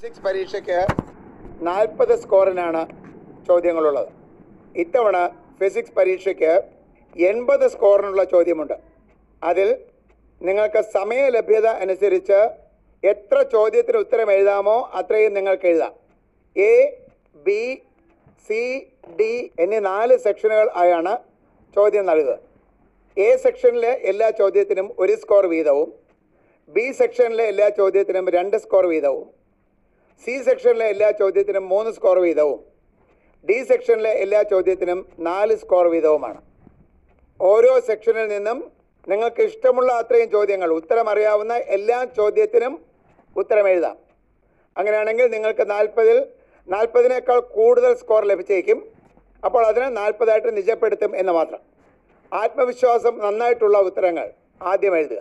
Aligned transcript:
Physics 0.00 0.22
പരീക്ഷയ്ക്ക് 0.24 0.80
നാൽപ്പത് 1.66 2.12
സ്കോറിനാണ് 2.22 2.82
ചോദ്യങ്ങളുള്ളത്. 3.48 4.10
ഇത്തവണ 4.74 5.16
ഫിസിക്സ് 5.60 5.94
പരീക്ഷയ്ക്ക് 5.96 6.52
എൺപത് 7.16 7.64
സ്കോറിനുള്ള 7.72 8.22
ചോദ്യമുണ്ട്. 8.32 8.76
അതിൽ 9.42 9.68
നിങ്ങൾക്ക് 10.40 10.80
സമയലഭ്യത 10.96 11.68
അനുസരിച്ച് 11.84 12.38
എത്ര 13.02 13.38
ചോദ്യത്തിന് 13.54 13.98
ഉത്തരം 14.04 14.30
എഴുതാമോ 14.34 14.76
അത്രയും 15.00 15.32
നിങ്ങൾക്ക് 15.38 15.66
എഴുതാം. 15.72 15.96
എ 16.56 16.74
ബി 17.46 17.62
സി 18.50 18.62
ഡി 19.20 19.32
എന്നീ 19.64 19.80
നാല് 19.88 20.18
സെക്ഷനുകൾ 20.26 20.70
ആയാണ് 20.82 21.14
ചോദ്യം 21.76 22.06
നൽകുക. 22.10 22.36
എ 23.16 23.28
സെക്ഷനിലെ 23.46 23.92
എല്ലാ 24.12 24.30
ചോദ്യത്തിനും 24.42 24.90
ഒരു 24.98 25.16
സ്കോർ 25.24 25.46
വീതവും 25.54 25.90
ബി 26.76 26.86
സെക്ഷനിലെ 27.00 27.46
എല്ലാ 27.54 27.68
ചോദ്യത്തിനും 27.80 28.26
രണ്ട് 28.38 28.56
സ്കോർ 28.66 28.86
വീതവും 28.94 29.26
സി 30.22 30.34
സെക്ഷനിലെ 30.46 30.86
എല്ലാ 30.94 31.08
ചോദ്യത്തിനും 31.20 31.64
മൂന്ന് 31.72 31.90
സ്കോർ 31.96 32.16
വീതവും 32.24 32.60
ഡി 33.48 33.58
സെക്ഷനിലെ 33.68 34.12
എല്ലാ 34.24 34.40
ചോദ്യത്തിനും 34.52 34.98
നാല് 35.26 35.54
സ്കോർ 35.62 35.86
വീതവുമാണ്. 35.94 36.40
ഓരോ 37.40 37.72
സെക്ഷനിൽ 37.88 38.26
നിന്നും 38.34 38.58
നിങ്ങൾക്ക് 39.06 39.42
ഇഷ്ടമുള്ള 39.50 39.90
അത്രയും 40.00 40.28
ചോദ്യങ്ങൾ 40.36 40.70
ഉത്തരം 40.78 41.06
അറിയാവുന്ന 41.12 41.54
എല്ലാ 41.76 41.98
ചോദ്യത്തിനും 42.18 42.74
ഉത്തരം 43.36 43.66
എഴുതാം. 43.72 43.96
അങ്ങനെയാണെങ്കിൽ 44.76 45.26
നിങ്ങൾക്ക് 45.36 45.64
നാൽപ്പതിൽ 45.74 46.18
നാൽപ്പതിനേക്കാൾ 46.68 47.38
കൂടുതൽ 47.56 47.92
സ്കോർ 48.02 48.22
ലഭിച്ചേക്കും. 48.32 48.78
അപ്പോൾ 49.42 49.62
അതിനെ 49.70 49.88
നാൽപ്പതായിട്ട് 50.00 50.50
നിജപ്പെടുത്തും 50.58 51.12
എന്ന് 51.20 51.32
മാത്രം. 51.38 51.60
ആത്മവിശ്വാസം 52.32 53.14
നന്നായിട്ടുള്ള 53.24 53.78
ഉത്തരങ്ങൾ 53.88 54.26
ആദ്യം 54.72 54.94
എഴുതുക. 55.00 55.20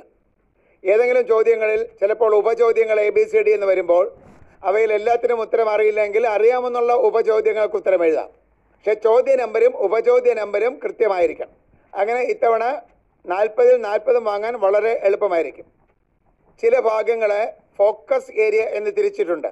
ഏതെങ്കിലും 0.84 1.24
ചോദ്യങ്ങളിൽ 1.34 1.82
ചിലപ്പോൾ 2.00 2.32
ഉപചോദ്യങ്ങൾ 2.42 2.98
എ 3.08 3.10
ബി 3.18 3.24
സി 3.32 3.40
ഡി 3.48 3.52
എന്ന് 3.58 3.68
വരുമ്പോൾ 3.72 4.06
അവയിൽ 4.64 4.94
എല്ലാത്തിനും 4.94 5.42
ഉത്തരം 5.42 5.70
അറിയില്ലെങ്കിൽ 5.70 6.28
അറിയാമെന്നുള്ള 6.28 6.94
ഉപചോദ്യങ്ങൾക്ക് 6.94 7.76
ഉത്തരം 7.76 8.06
എഴുതാം. 8.06 8.30
പക്ഷെ 8.78 8.94
ചോദ്യ 8.94 9.36
നമ്പരും 9.36 9.78
ഉപചോദ്യ 9.78 10.34
നമ്പരും 10.34 10.80
കൃത്യമായിരിക്കണം. 10.84 11.54
അങ്ങനെ 11.94 12.22
ഇത്തവണ 12.22 12.82
നാൽപ്പതിൽ 13.26 13.82
നാൽപ്പതും 13.82 14.24
വാങ്ങാൻ 14.24 14.54
വളരെ 14.60 15.00
എളുപ്പമായിരിക്കും. 15.04 15.66
ചില 16.62 16.80
ഭാഗങ്ങളെ 16.80 17.54
ഫോക്കസ് 17.78 18.32
ഏരിയ 18.32 18.62
എന്ന് 18.62 18.92
തിരിച്ചിട്ടുണ്ട്. 18.98 19.48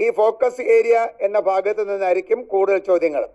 ഈ 0.00 0.10
ഫോക്കസ് 0.10 0.60
ഏരിയ 0.60 1.08
എന്ന 1.20 1.40
ഭാഗത്ത് 1.40 1.92
നിന്നായിരിക്കും 1.92 2.44
കൂടുതൽ 2.44 2.78
ചോദ്യങ്ങൾ. 2.78 3.28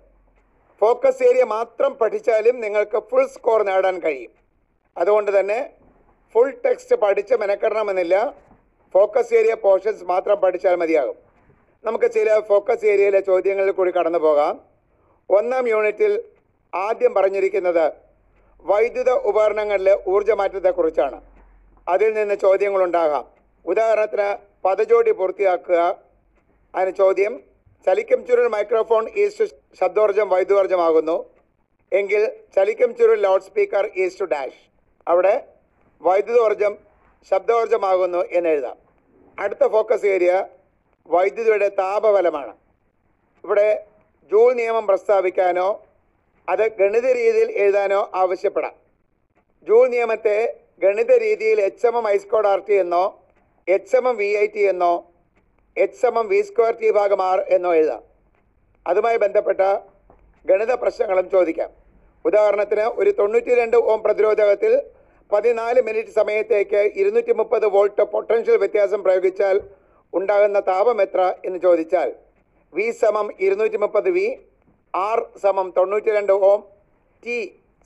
ഫോക്കസ് 0.81 1.23
ഏരിയ 1.23 1.43
മാത്രം 1.43 1.93
പഠിച്ചാലും 1.93 2.59
നിങ്ങൾക്ക് 2.59 2.97
ഫുൾ 2.97 3.25
സ്കോർ 3.25 3.63
നേടാൻ 3.63 3.99
കഴിയും. 3.99 4.31
അതുകൊണ്ട് 4.97 5.39
തന്നെ 5.39 5.69
ഫുൾ 6.33 6.49
ടെക്സ്റ്റ് 6.65 6.95
പഠിച്ച് 6.95 7.35
മെനക്കെടണമെന്നില്ല. 7.35 8.33
ഫോക്കസ് 8.95 9.33
ഏരിയ 9.37 9.53
പോർഷൻസ് 9.63 10.03
മാത്രം 10.09 10.37
പഠിച്ചാൽ 10.41 10.75
മതിയാകും. 10.81 11.17
നമുക്ക് 11.85 12.07
ചില 12.15 12.39
ഫോക്കസ് 12.49 12.85
ഏരിയയിലെ 12.91 13.19
ചോദ്യങ്ങളിൽ 13.29 13.71
കൂടി 13.71 13.91
കടന്നു 13.91 14.19
പോകാം. 14.25 14.55
ഒന്നാം 15.29 15.65
യൂണിറ്റിൽ 15.71 16.13
ആദ്യം 16.73 17.13
പറഞ്ഞിരിക്കുന്നത് 17.13 17.85
വൈദ്യുത 18.69 19.11
ഉപകരണങ്ങളിലെ 19.29 19.95
ഊർജമാറ്റത്തെക്കുറിച്ചാണ്. 20.13 21.17
അതിൽ 21.87 22.13
നിന്ന് 22.13 22.35
ചോദ്യങ്ങളുണ്ടാകാം. 22.45 23.25
ഉദാഹരണത്തിന് 23.65 24.29
പദജോടി 24.65 25.11
പൂർത്തിയാക്കുക. 25.11 25.81
അതിന് 26.75 26.95
ചോദ്യം 27.01 27.35
ചലിക്കും 27.87 28.21
ചുരുൾ 28.27 28.47
മൈക്രോഫോൺ 28.55 29.03
ഈസ്റ്റ് 29.23 29.45
ശബ്ദോർജം 29.81 30.29
വൈദ്യുതോർജമാകുന്നു. 30.29 31.17
എങ്കിൽ 31.91 32.21
ചലിക്കും 32.55 32.91
ചുരുൾ 33.01 33.19
ലൗഡ് 33.25 33.47
സ്പീക്കർ 33.49 33.85
ഈസ്റ്റ് 34.05 34.29
ഡാഷ് 34.33 34.63
അവിടെ 35.07 35.35
വൈദ്യുതോർജം 36.01 36.73
ശബ്ദോർജമാകുന്നു 37.31 38.23
എന്ന് 38.37 38.49
എഴുതാം. 38.55 38.84
അടുത്ത 39.43 39.63
ഫോക്കസ് 39.73 40.07
ഏരിയ 40.15 40.33
വൈദ്യുതിയുടെ 41.13 41.67
താപബലമാണ്. 41.79 42.53
ഇവിടെ 43.43 43.69
ജൂൾ 44.31 44.49
നിയമം 44.59 44.85
പ്രസ്താവിക്കാനോ 44.89 45.67
അത് 46.47 46.65
ഗണിത 46.79 47.07
രീതിയിൽ 47.19 47.49
എഴുതാനോ 47.63 47.99
ആവശ്യപ്പെടാം. 48.21 48.75
ജൂൾ 49.67 49.85
നിയമത്തെ 49.95 50.37
ഗണിത 50.83 51.11
രീതിയിൽ 51.25 51.57
H 51.67 51.85
M 51.87 51.95
M 51.99 52.05
I 52.13 52.17
square 52.23 52.47
R 52.53 52.59
T 52.67 52.75
എന്നോ 52.83 53.03
H 53.67 53.95
M 53.99 54.07
M 54.09 54.15
V 54.21 54.29
I 54.43 54.45
T 54.55 54.63
എന്നോ 54.71 54.93
H 55.77 56.05
M 56.09 56.15
M 56.19 56.27
V 56.33 56.39
square 56.49 56.73
T 56.81 56.89
ഭാഗം 56.97 57.21
ആർ 57.29 57.39
എന്നോ 57.55 57.71
എഴുതാം. 57.79 58.03
അതുമായി 58.85 59.17
ബന്ധപ്പെട്ട 59.23 59.61
ഗണിത 60.45 60.71
പ്രശ്നങ്ങളും 60.83 61.27
ചോദിക്കാം. 61.35 61.69
ഉദാഹരണത്തിന് 62.25 62.85
ഒരു 63.01 63.11
തൊണ്ണൂറ്റി 63.19 63.53
രണ്ട് 63.61 63.77
ഓം 63.91 63.99
പ്രതിരോധകത്തിൽ 64.03 64.73
പതിനാല് 65.31 65.79
മിനിറ്റ് 65.87 66.13
സമയത്തേക്ക് 66.19 66.81
ഇരുന്നൂറ്റി 66.99 67.33
മുപ്പത് 67.39 67.65
വോൾട്ട് 67.75 68.03
പൊട്ടൻഷ്യൽ 68.13 68.57
വ്യത്യാസം 68.63 68.99
പ്രയോഗിച്ചാൽ 69.05 69.57
ഉണ്ടാകുന്ന 70.13 70.59
താപം 70.69 70.97
എത്ര 71.05 71.21
എന്ന് 71.47 71.59
ചോദിച്ചാൽ 71.65 72.09
വി 72.73 72.85
സമം 73.01 73.27
ഇരുന്നൂറ്റി 73.45 73.79
മുപ്പത് 73.83 74.09
വി 74.17 74.25
ആർ 74.93 75.19
സമം 75.43 75.67
തൊണ്ണൂറ്റി 75.77 76.11
രണ്ട് 76.17 76.33
ഓം 76.49 76.61
ടി 77.23 77.37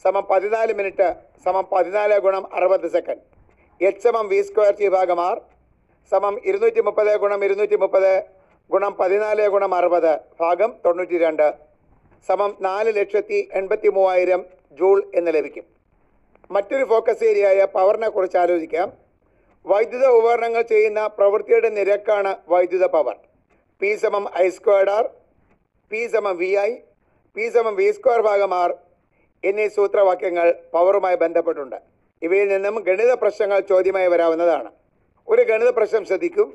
സമം 0.05 0.25
പതിനാല് 0.31 0.73
മിനിറ്റ് 0.79 1.07
സമം 1.45 1.65
പതിനാല് 1.73 2.15
ഗുണം 2.25 2.43
അറുപത് 2.57 2.87
സെക്കൻഡ്. 2.95 3.23
എച്ച് 3.81 4.03
സമം 4.05 4.25
വി 4.31 4.39
സ്ക്വയർ 4.47 4.73
ടി 4.79 4.87
ഭാഗം 4.95 5.19
ആർ 5.29 5.37
സമം 6.11 6.35
ഇരുന്നൂറ്റി 6.49 6.81
മുപ്പത് 6.87 7.11
ഗുണം 7.23 7.41
ഇരുന്നൂറ്റി 7.47 7.77
മുപ്പത് 7.83 8.11
ഗുണം 8.69 8.93
പതിനാല് 9.01 9.43
ഗുണം 9.53 9.73
അറുപത് 9.79 10.13
ഭാഗം 10.41 10.71
തൊണ്ണൂറ്റി 10.85 11.17
രണ്ട് 11.25 11.47
സമം 12.29 12.51
നാല് 12.67 12.91
ലക്ഷത്തി 12.99 13.39
എൺപത്തി 13.59 13.89
മൂവായിരം 13.97 14.41
ജൂൾ 14.79 14.97
എന്ന് 15.19 15.31
ലഭിക്കും. 15.35 15.65
മറ്റൊരു 16.49 16.85
ഫോക്കസ് 16.91 17.23
ഏരിയയായ 17.29 17.65
പവറിനെ 17.75 18.09
കുറിച്ച് 18.09 18.37
ആലോചിക്കാം. 18.43 18.87
വൈദ്യുത 19.65 20.05
ഉപകരണങ്ങൾ 20.19 20.61
ചെയ്യുന്ന 20.71 21.01
പ്രവൃത്തിയുടെ 21.17 21.69
നിരക്കാണ് 21.77 22.31
വൈദ്യുത 22.51 22.85
പവർ 22.95 23.15
പി 23.81 23.91
സമം 24.03 24.25
ഐ 24.43 24.45
സ്ക്വയർഡ് 24.57 24.89
ആർ 24.89 25.05
പി 25.91 26.01
സമം 26.13 26.35
വി 26.41 26.49
ഐ 26.69 26.71
പി 27.35 27.45
സമം 27.55 27.75
വി 27.79 27.87
സ്ക്വയർ 27.97 28.21
ഭാഗം 28.29 28.53
ആർ 28.61 28.71
എന്നീ 29.43 29.67
സൂത്രവാക്യങ്ങൾ 29.77 30.47
പവറുമായി 30.73 31.17
ബന്ധപ്പെട്ടുണ്ട്. 31.23 31.77
ഇവയിൽ 32.21 32.47
നിന്നും 32.53 32.75
ഗണിത 32.87 33.11
പ്രശ്നങ്ങൾ 33.21 33.59
ചോദ്യമായി 33.71 34.07
വരാവുന്നതാണ്. 34.07 34.69
ഒരു 35.27 35.41
ഗണിത 35.51 35.69
പ്രശ്നം 35.77 36.03
ശ്രദ്ധിക്കും. 36.09 36.49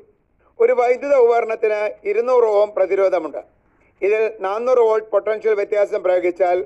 ഒരു 0.59 0.73
വൈദ്യുത 0.73 1.15
ഉപകരണത്തിന് 1.23 1.79
ഇരുന്നൂറ് 2.09 2.47
ഓം 2.59 2.69
പ്രതിരോധമുണ്ട്. 2.77 3.41
ഇതിൽ 4.01 4.21
നാനൂറ് 4.45 4.81
വോൾട്ട് 4.89 5.09
പൊട്ടൻഷ്യൽ 5.15 5.53
വ്യത്യാസം 5.53 6.03
പ്രയോഗിച്ചാൽ 6.03 6.57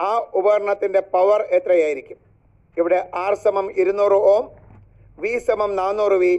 ആ 0.00 0.12
ഉപകരണത്തിന്റെ 0.38 1.00
പവർ 1.14 1.40
എത്രയായിരിക്കും? 1.58 2.31
ഇവിടെ 2.76 2.98
ആർ 3.14 3.34
സമം 3.34 3.66
ഇരുന്നൂറ് 3.80 4.18
ഓം 4.34 4.44
വി 5.22 5.32
സമം 5.48 5.70
നാനൂറ് 5.76 6.16
വി 6.22 6.32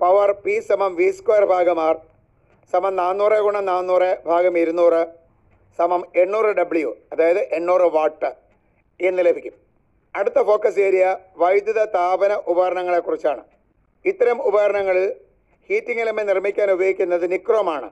പവർ 0.00 0.30
പി 0.44 0.54
സമം 0.68 0.92
വി 0.96 1.08
സ്ക്വയർ 1.10 1.44
ഭാഗം 1.44 1.78
ആർ 1.86 1.96
സമം 2.72 2.94
നാനൂറ് 2.96 3.38
ഗുണം 3.46 3.64
നാനൂറ് 3.70 4.10
ഭാഗം 4.26 4.58
ഇരുന്നൂറ് 4.58 5.00
സമം 5.78 6.02
എണ്ണൂറ് 6.22 6.50
ഡബ്ല്യു 6.58 6.90
അതായത് 7.12 7.40
എണ്ണൂറ് 7.58 7.86
വാട്ട് 7.96 8.30
എന്ന് 9.00 9.22
ലഭിക്കും. 9.26 9.54
അടുത്ത 10.14 10.38
ഫോക്കസ് 10.42 10.80
ഏരിയ 10.80 11.04
വൈദ്യുത 11.42 11.80
താപന 11.96 12.32
ഉപകരണങ്ങളെക്കുറിച്ചാണ്. 12.52 13.42
ഇത്തരം 14.04 14.38
ഉപകരണങ്ങളിൽ 14.48 15.06
ഹീറ്റിംഗ് 15.68 16.02
എലമെ 16.04 16.22
നിർമ്മിക്കാൻ 16.30 16.70
ഉപയോഗിക്കുന്നത് 16.70 17.32
നിക്രോമാണ്. 17.32 17.90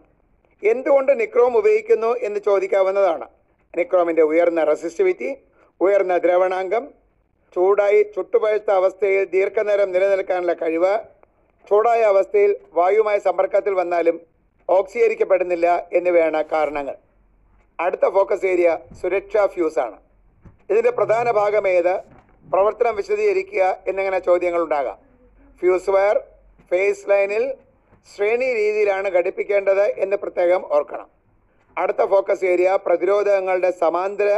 എന്തുകൊണ്ട് 0.62 1.12
നിക്രോം 1.20 1.52
ഉപയോഗിക്കുന്നു 1.60 2.10
എന്ന് 2.26 2.40
ചോദിക്കാവുന്നതാണ്. 2.48 3.26
നിക്രോമിന്റെ 3.74 4.22
ഉയർന്ന 4.22 4.60
റെസിസ്റ്റിവിറ്റി 4.64 5.30
ഉയർന്ന 5.80 6.14
ദ്രവണാങ്കം 6.24 6.84
ചൂടായി 7.56 8.00
ചുട്ടുപഴുത്ത 8.14 8.70
അവസ്ഥയിൽ 8.80 9.22
ദീർഘനേരം 9.34 9.88
നിലനിൽക്കാനുള്ള 9.94 10.54
കഴിവ് 10.62 10.94
ചൂടായ 11.68 12.02
അവസ്ഥയിൽ 12.12 12.52
വായുവുമായി 12.78 13.20
സമ്പർക്കത്തിൽ 13.26 13.74
വന്നാലും 13.80 14.16
ഓക്സീകരിക്കപ്പെടുന്നില്ല 14.68 15.66
എന്നിവയാണ് 15.98 16.40
കാരണങ്ങൾ. 16.52 16.96
അടുത്ത 17.78 18.06
ഫോക്കസ് 18.16 18.46
ഏരിയ 18.52 18.70
സുരക്ഷാ 19.00 19.42
ഫ്യൂസാണ് 19.54 19.98
ഇതിന്റെ 20.70 20.92
പ്രധാന 20.98 21.30
ഭാഗം 21.40 21.68
ഏത്? 21.68 21.94
പ്രവർത്തനം 22.52 22.94
വിശദീകരിക്കുക 22.96 23.64
എന്നിങ്ങനെ 23.90 24.18
ചോദ്യങ്ങൾ 24.28 24.60
ഉണ്ടാകാം. 24.66 24.98
ഫ്യൂസ് 25.60 25.90
വയർ 25.94 26.18
ഫേസ് 26.70 27.08
ലൈനിൽ 27.10 27.44
ശ്രേണി 28.12 28.48
രീതിയിലാണ് 28.60 29.08
ഘടിപ്പിക്കേണ്ടത് 29.16 29.86
എന്ന് 30.04 30.16
പ്രത്യേകം 30.22 30.62
ഓർക്കണം. 30.76 31.08
അടുത്ത 31.76 32.02
ഫോക്കസ് 32.12 32.46
ഏരിയ 32.52 32.70
പ്രതിരോധങ്ങളുടെ 32.86 33.70
സമാന്തര 33.82 34.30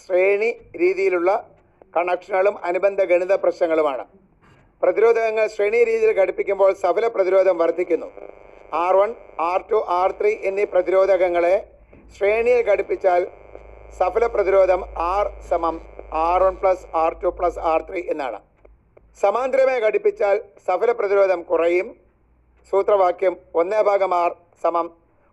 ശ്രേണി 0.00 0.50
രീതിയിലുള്ള 0.82 1.30
കണക്ഷനുകളും 1.96 2.56
അനുബന്ധ 2.68 3.00
ഗണിത 3.10 3.34
പ്രശ്നങ്ങളുമാണ്. 3.44 4.04
പ്രതിരോധങ്ങൾ 4.82 5.44
ശ്രേണി 5.54 5.80
രീതിയിൽ 5.90 6.12
ഘടിപ്പിക്കുമ്പോൾ 6.22 6.70
സഫല 6.82 7.06
പ്രതിരോധം 7.14 7.56
വർദ്ധിക്കുന്നു. 7.62 8.08
R 8.84 8.94
one 9.00 9.10
R 9.50 9.60
two 9.70 9.78
R 10.00 10.10
three 10.18 10.32
എന്നീ 10.48 10.64
പ്രതിരോധകങ്ങളെ 10.74 11.54
ശ്രേണിയിൽ 12.16 12.60
ഘടിപ്പിച്ചാൽ 12.70 13.22
സഫല 13.98 14.24
പ്രതിരോധം 14.34 14.80
ആർ 15.14 15.26
സമം 15.50 15.76
R 16.26 16.40
one 16.46 16.54
plus 16.62 16.84
R 17.04 17.12
two 17.22 17.30
plus 17.38 17.58
R 17.72 17.80
three 17.88 18.00
എന്നാണ്. 18.12 18.38
സമാന്തരമായി 19.22 19.80
ഘടിപ്പിച്ചാൽ 19.86 20.36
സഫല 20.66 20.90
പ്രതിരോധം 21.00 21.40
കുറയും. 21.50 21.88
സൂത്രവാക്യം 22.72 23.34
ഒന്നേ 23.60 23.80
ഭാഗം 23.88 24.12
ആർ 24.22 24.30
സമം 24.62 24.86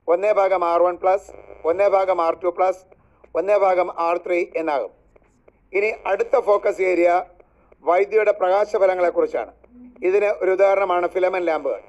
ഒന്നേ 0.07 0.31
ഭാഗം 0.39 0.63
ആർ 0.71 0.81
വൺ 0.87 0.95
പ്ലസ് 1.03 1.29
ഒന്നേ 1.69 1.87
ഭാഗം 1.95 2.19
ആർ 2.27 2.35
ടു 2.43 2.49
പ്ലസ് 2.57 2.81
ഒന്നേ 3.39 3.57
ഭാഗം 3.65 3.89
ആർ 4.07 4.17
ത്രീ 4.25 4.39
എന്നാകും. 4.61 4.91
ഇനി 5.77 5.89
അടുത്ത 6.11 6.35
ഫോക്കസ് 6.47 6.83
ഏരിയ 6.91 7.09
വൈദ്യുതിയുടെ 7.85 8.33
പ്രകാശഫലങ്ങളെക്കുറിച്ചാണ് 8.41 9.51
ഇതിന് 10.07 10.29
ഒരു 10.41 10.51
ഉദാഹരണമാണ് 10.57 11.07
ഫിലമൻ 11.13 11.43
ലാമ്പുകൾ 11.49 11.81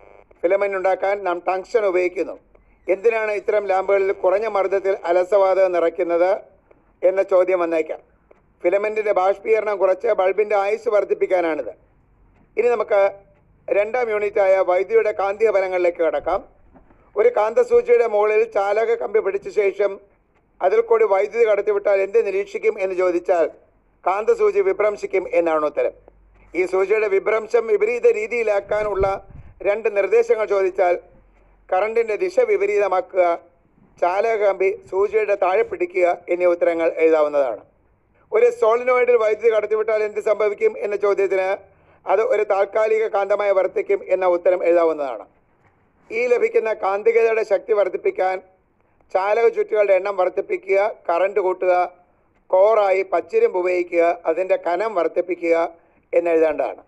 ഫിലമൻ 0.42 0.70
ഉണ്ടാക്കാൻ 0.76 1.14
നാം 1.26 1.36
ടങ്ഷൻ 1.48 1.82
ഉപയോഗിക്കുന്നു. 1.90 2.34
എന്തിനാണ് 2.88 3.32
ഇത്തരം 3.40 3.64
ലാമ്പുകളിൽ 3.70 4.10
കുറഞ്ഞ 4.22 4.46
മർദ്ദത്തിൽ 4.56 4.94
അലസവാതകം 5.10 5.72
നിറയ്ക്കുന്നത് 5.76 6.32
എന്ന 7.02 7.20
ചോദ്യം 7.32 7.58
വന്നേക്കാം. 7.64 8.00
ഫിലമെന്റിന്റെ 8.64 9.12
ബാഷ്പീകരണം 9.20 9.76
കുറച്ച് 9.82 10.08
ബൾബിന്റെ 10.20 10.56
ആയുസ് 10.64 10.88
വർദ്ധിപ്പിക്കാനാണിത്. 10.94 11.72
ഇനി 12.56 12.69
നമുക്ക് 12.75 13.00
രണ്ടാം 13.69 14.06
യൂണിറ്റായ 14.14 14.54
വൈദ്യുതിയുടെ 14.70 15.12
കാന്തിക 15.20 15.50
ഫലങ്ങളിലേക്ക് 15.56 16.02
കടക്കാം. 16.06 16.40
ഒരു 17.16 17.31
കാന്തസൂചിയുടെ 17.38 18.06
മുകളിൽ 18.14 18.42
ചാലക 18.56 18.94
കമ്പി 19.02 19.20
പിടിച്ച 19.25 19.48
ശേഷം 19.60 19.92
അതിൽ 20.60 20.81
കൂടി 20.81 21.04
വൈദ്യുതി 21.12 21.44
കടത്തിവിട്ടാൽ 21.50 21.98
എന്ത് 22.06 22.19
നിരീക്ഷിക്കും 22.26 22.75
എന്ന് 22.84 22.94
ചോദിച്ചാൽ 23.02 23.46
കാന്തസൂചി 24.06 24.60
വിഭ്രംശിക്കും 24.68 25.24
എന്നാണ് 25.38 25.64
ഉത്തരം. 25.70 25.94
ഈ 26.54 26.62
സൂചിയുടെ 26.72 27.08
വിഭ്രംശം 27.16 27.64
വിപരീത 27.72 28.06
രീതിയിലാക്കാനുള്ള 28.20 29.06
രണ്ട് 29.68 29.88
നിർദ്ദേശങ്ങൾ 29.98 30.46
ചോദിച്ചാൽ 30.54 30.94
കറണ്ടിന്റെ 31.70 32.16
ദിശ 32.24 32.36
വിപരീതമാക്കുക 32.50 33.24
ചാലകമ്പി 34.02 34.70
സൂചിയുടെ 34.90 35.36
താഴെ 35.44 35.64
പിടിക്കുക 35.70 36.06
എന്നീ 36.32 36.46
ഉത്തരങ്ങൾ 36.54 36.88
എഴുതാവുന്നതാണ്. 37.04 37.62
ഒരു 38.32 38.48
സോളിനോയിഡിൽ 38.60 39.16
വൈദ്യുതി 39.22 39.50
കടത്തിവിട്ടാൽ 39.54 40.00
എന്ത് 40.08 40.20
സംഭവിക്കും 40.28 40.72
എന്ന 40.84 40.96
ചോദ്യത്തിന് 41.04 41.48
അത് 42.06 42.22
ഒരു 42.34 42.44
താൽക്കാലിക 42.52 43.04
കാന്തമായി 43.14 43.52
വർത്തിക്കും 43.58 44.00
എന്ന 44.14 44.26
ഉത്തരം 44.36 44.60
എഴുതാവുന്നതാണ്. 44.68 45.24
ഈ 46.10 46.22
ലഭിക്കുന്ന 46.32 46.70
കാന്തികതയുടെ 46.84 47.44
ശക്തി 47.52 47.72
വർദ്ധിപ്പിക്കാൻ 47.80 48.36
ചാലക 49.14 49.46
ചുറ്റുകളുടെ 49.56 49.94
എണ്ണം 50.00 50.14
വർദ്ധിപ്പിക്കുക 50.20 50.80
കറണ്ട് 51.08 51.40
കൂട്ടുക 51.40 51.72
കോറായി 52.54 53.02
പച്ചിരുമ്പ് 53.12 53.58
ഉപയോഗിക്കുക 53.60 54.02
അതിന്റെ 54.30 54.56
കനം 54.66 54.90
വർദ്ധിപ്പിക്കുക 54.98 55.56
എന്നെഴുതേണ്ടതാണ് 56.12 56.82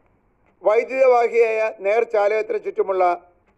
വൈദ്യുതവാഹിയായ 0.62 1.60
നേർചാലകത്തിന് 1.86 2.58
ചുറ്റുമുള്ള 2.66 3.04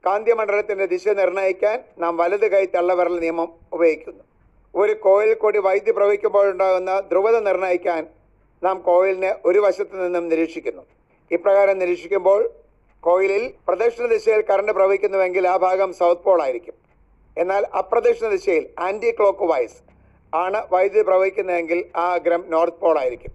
കാന്തിമണ്ഡലത്തിന്റെ 0.04 0.86
ദിശ 0.92 1.08
നിർണയിക്കാൻ 1.20 1.78
നാം 2.02 2.12
വലത് 2.20 2.46
കൈ 2.52 2.62
തള്ളവിരൽ 2.74 3.16
നിയമം 3.24 3.48
ഉപയോഗിക്കുന്നു. 3.76 4.22
ഒരു 4.74 4.94
കോയിൽ 5.06 5.32
കൂടി 5.42 5.58
വൈദ്യുതി 5.66 5.92
പ്രവഹിക്കുമ്പോഴുണ്ടാകുന്ന 5.98 6.92
ധ്രുവത 7.10 7.36
നിർണയിക്കാൻ 7.48 8.02
നാം 8.62 8.76
കോയിലിനെ 8.88 9.30
ഒരു 9.48 9.58
വശത്തു 9.64 9.96
നിന്നും 10.02 10.24
നിരീക്ഷിക്കുന്നു. 10.32 10.82
ഇപ്രകാരം 11.30 11.76
നിരീക്ഷിക്കുമ്പോൾ 11.82 12.40
കോയിലിൽ 13.02 13.44
പ്രദക്ഷിണ 13.68 14.06
ദിശയിൽ 14.14 14.40
കറണ്ട് 14.50 14.72
പ്രവഹിക്കുന്നുവെങ്കിൽ 14.78 15.44
ആ 15.52 15.56
ഭാഗം 15.66 15.90
സൗത്ത് 16.00 16.24
പോൾ 16.26 16.40
ആയിരിക്കും 16.46 16.76
എന്നാൽ 17.36 17.64
അപ്രദക്ഷിണ 17.80 18.28
ദിശയിൽ 18.36 18.64
ആന്റി 18.86 19.10
ക്ലോക്ക് 19.18 19.46
വൈസ് 19.52 19.78
ആണ് 20.32 20.60
വൈദ്യുതി 20.72 21.04
പ്രവഹിക്കുന്നതെങ്കിൽ 21.08 21.78
ആ 22.02 22.06
അഗ്രം 22.16 22.42
നോർത്ത് 22.54 22.80
പോൾ 22.82 22.96
ആയിരിക്കും 23.02 23.32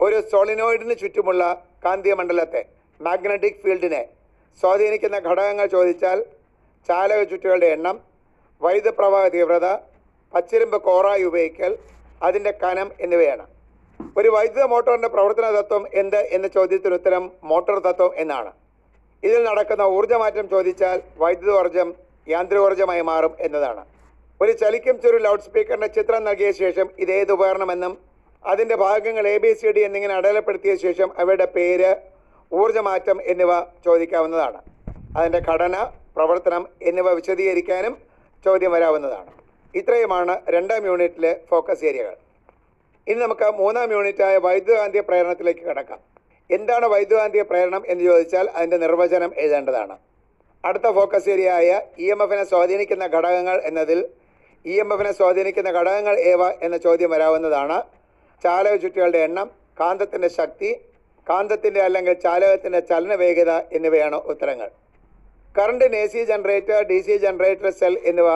ഒരു 0.00 0.18
സോളിനോയിഡിന് 0.30 0.94
ചുറ്റുമുള്ള 1.02 1.42
കാന്തിക 1.84 2.14
മണ്ഡലത്തെ 2.20 2.62
മാഗ്നറ്റിക് 3.00 3.60
ഫീൽഡിനെ 3.64 4.02
സ്വാധീനിക്കുന്ന 4.60 5.16
ഘടകങ്ങൾ 5.28 5.66
ചോദിച്ചാൽ 5.74 6.18
ചാലക 6.88 7.20
ചുറ്റുകളുടെ 7.30 7.68
എണ്ണം 7.76 7.96
വൈദ്യുത 8.62 8.92
പ്രവാഹ 8.98 9.26
തീവ്രത 9.34 9.66
പച്ചിരുമ്പ് 10.32 10.78
കോറായി 10.86 11.24
ഉപയോഗിക്കൽ 11.30 11.72
അതിന്റെ 12.20 12.52
കനം 12.62 12.88
എന്നിവയാണ്. 13.04 13.44
ഒരു 14.18 14.28
വൈദ്യുത 14.34 14.64
മോട്ടോറിന്റെ 14.72 15.10
പ്രവർത്തന 15.14 15.46
തത്വം 15.58 15.82
എന്ത് 16.00 16.20
എന്ന 16.36 16.46
ചോദ്യത്തിന് 16.56 16.94
ഉത്തരം 16.98 17.24
മോട്ടോർ 17.50 17.78
തത്വം 17.88 18.12
എന്നാണ്. 18.22 18.52
ഇതിൽ 19.22 19.40
നടക്കുന്ന 19.48 19.84
ഊർജമാറ്റം 19.96 20.46
ചോദിച്ചാൽ 20.54 20.98
വൈദ്യുതോർജം 21.22 21.88
യാന്ത്രികോർജമായി 22.26 23.02
മാറും 23.10 23.34
എന്നതാണ്. 23.46 23.82
ഒരു 24.42 24.52
ചലിക്കും 24.60 24.96
ചെറു 25.02 25.18
ലൗഡ് 25.24 25.44
സ്പീക്കറിന്റെ 25.46 25.88
ചിത്രം 25.96 26.22
നൽകിയ 26.28 26.50
ശേഷം 26.60 26.86
ഇതേത് 27.02 27.32
ഉപകരണമെന്നും 27.34 27.92
അതിന്റെ 28.44 28.76
ഭാഗങ്ങൾ 28.82 29.24
എ 29.32 29.34
ബി 29.42 29.50
സി 29.60 29.68
ഡി 29.76 29.82
എന്നിങ്ങനെ 29.88 30.14
അടയാളപ്പെടുത്തിയ 30.20 30.72
ശേഷം 30.84 31.08
അവയുടെ 31.22 31.46
പേര് 31.56 31.90
ഊർജമാറ്റം 32.52 33.18
എന്നിവ 33.32 33.52
ചോദിക്കാവുന്നതാണ്. 33.86 34.58
അതിന്റെ 35.18 35.40
ഘടന 35.50 35.76
പ്രവർത്തനം 36.16 36.62
എന്നിവ 36.88 37.10
വിശദീകരിക്കാനും 37.18 37.94
ചോദ്യം 38.44 38.72
വരാവുന്നതാണ്. 38.76 39.30
ഇത്രയുമാണ് 39.74 40.34
രണ്ടാം 40.54 40.82
യൂണിറ്റിലെ 40.90 41.32
ഫോക്കസ് 41.50 41.84
ഏരിയകൾ. 41.90 42.16
ഇനി 43.06 43.18
നമുക്ക് 43.26 43.46
മൂന്നാം 43.60 43.92
യൂണിറ്റായ 43.96 44.34
വൈദ്യുതകാന്തിയ 44.46 45.02
പ്രേരണത്തിലേക്ക് 45.10 45.62
കിടക്കാം. 45.68 46.00
എന്താണ് 46.50 46.86
വൈദ്യുതകാന്തിയ 46.94 47.44
പ്രേരണം 47.52 47.82
എന്ന് 47.92 48.04
ചോദിച്ചാൽ 48.10 48.48
അതിന്റെ 48.56 48.80
നിർവചനം 48.86 49.30
എഴുതേണ്ടതാണ്. 49.42 49.94
അടുത്ത 50.64 50.88
ഫോക്കസ് 50.98 51.30
ഏരിയ 51.34 51.48
ആയ 51.60 51.70
ഇ 52.02 52.08
എം 52.14 52.20
എഫിനെ 52.24 52.44
സ്വാധീനിക്കുന്ന 52.50 53.04
ഘടകങ്ങൾ 53.14 53.56
എന്നതിൽ 53.70 54.00
ഇ 54.64 54.74
എം 54.82 54.88
എഫിനെ 54.94 55.12
സ്വാധീനിക്കുന്ന 55.18 55.70
ഘടകങ്ങൾ 55.78 56.14
ഏവ 56.32 56.42
എന്ന 56.66 56.76
ചോദ്യം 56.86 57.10
വരാവുന്നതാണ്. 57.14 57.78
ചാലക 58.44 58.74
ചുറ്റുകളുടെ 58.82 59.20
എണ്ണം 59.28 59.48
കാന്തത്തിന്റെ 59.80 60.28
ശക്തി 60.38 60.70
കാന്തത്തിന്റെ 61.26 61.80
അല്ലെങ്കിൽ 61.88 62.14
ചാലകത്തിന്റെ 62.24 62.80
ചലന 62.90 63.14
വേഗത 63.22 63.52
എന്നിവയാണ് 63.76 64.18
ഉത്തരങ്ങൾ. 64.32 64.68
കറണ്ടിന് 65.56 65.98
A 66.04 66.06
C 66.12 66.22
generator 66.30 66.78
D 66.90 66.98
C 67.06 67.14
generator 67.24 67.68
cell 67.80 67.94
എന്നിവ 68.10 68.28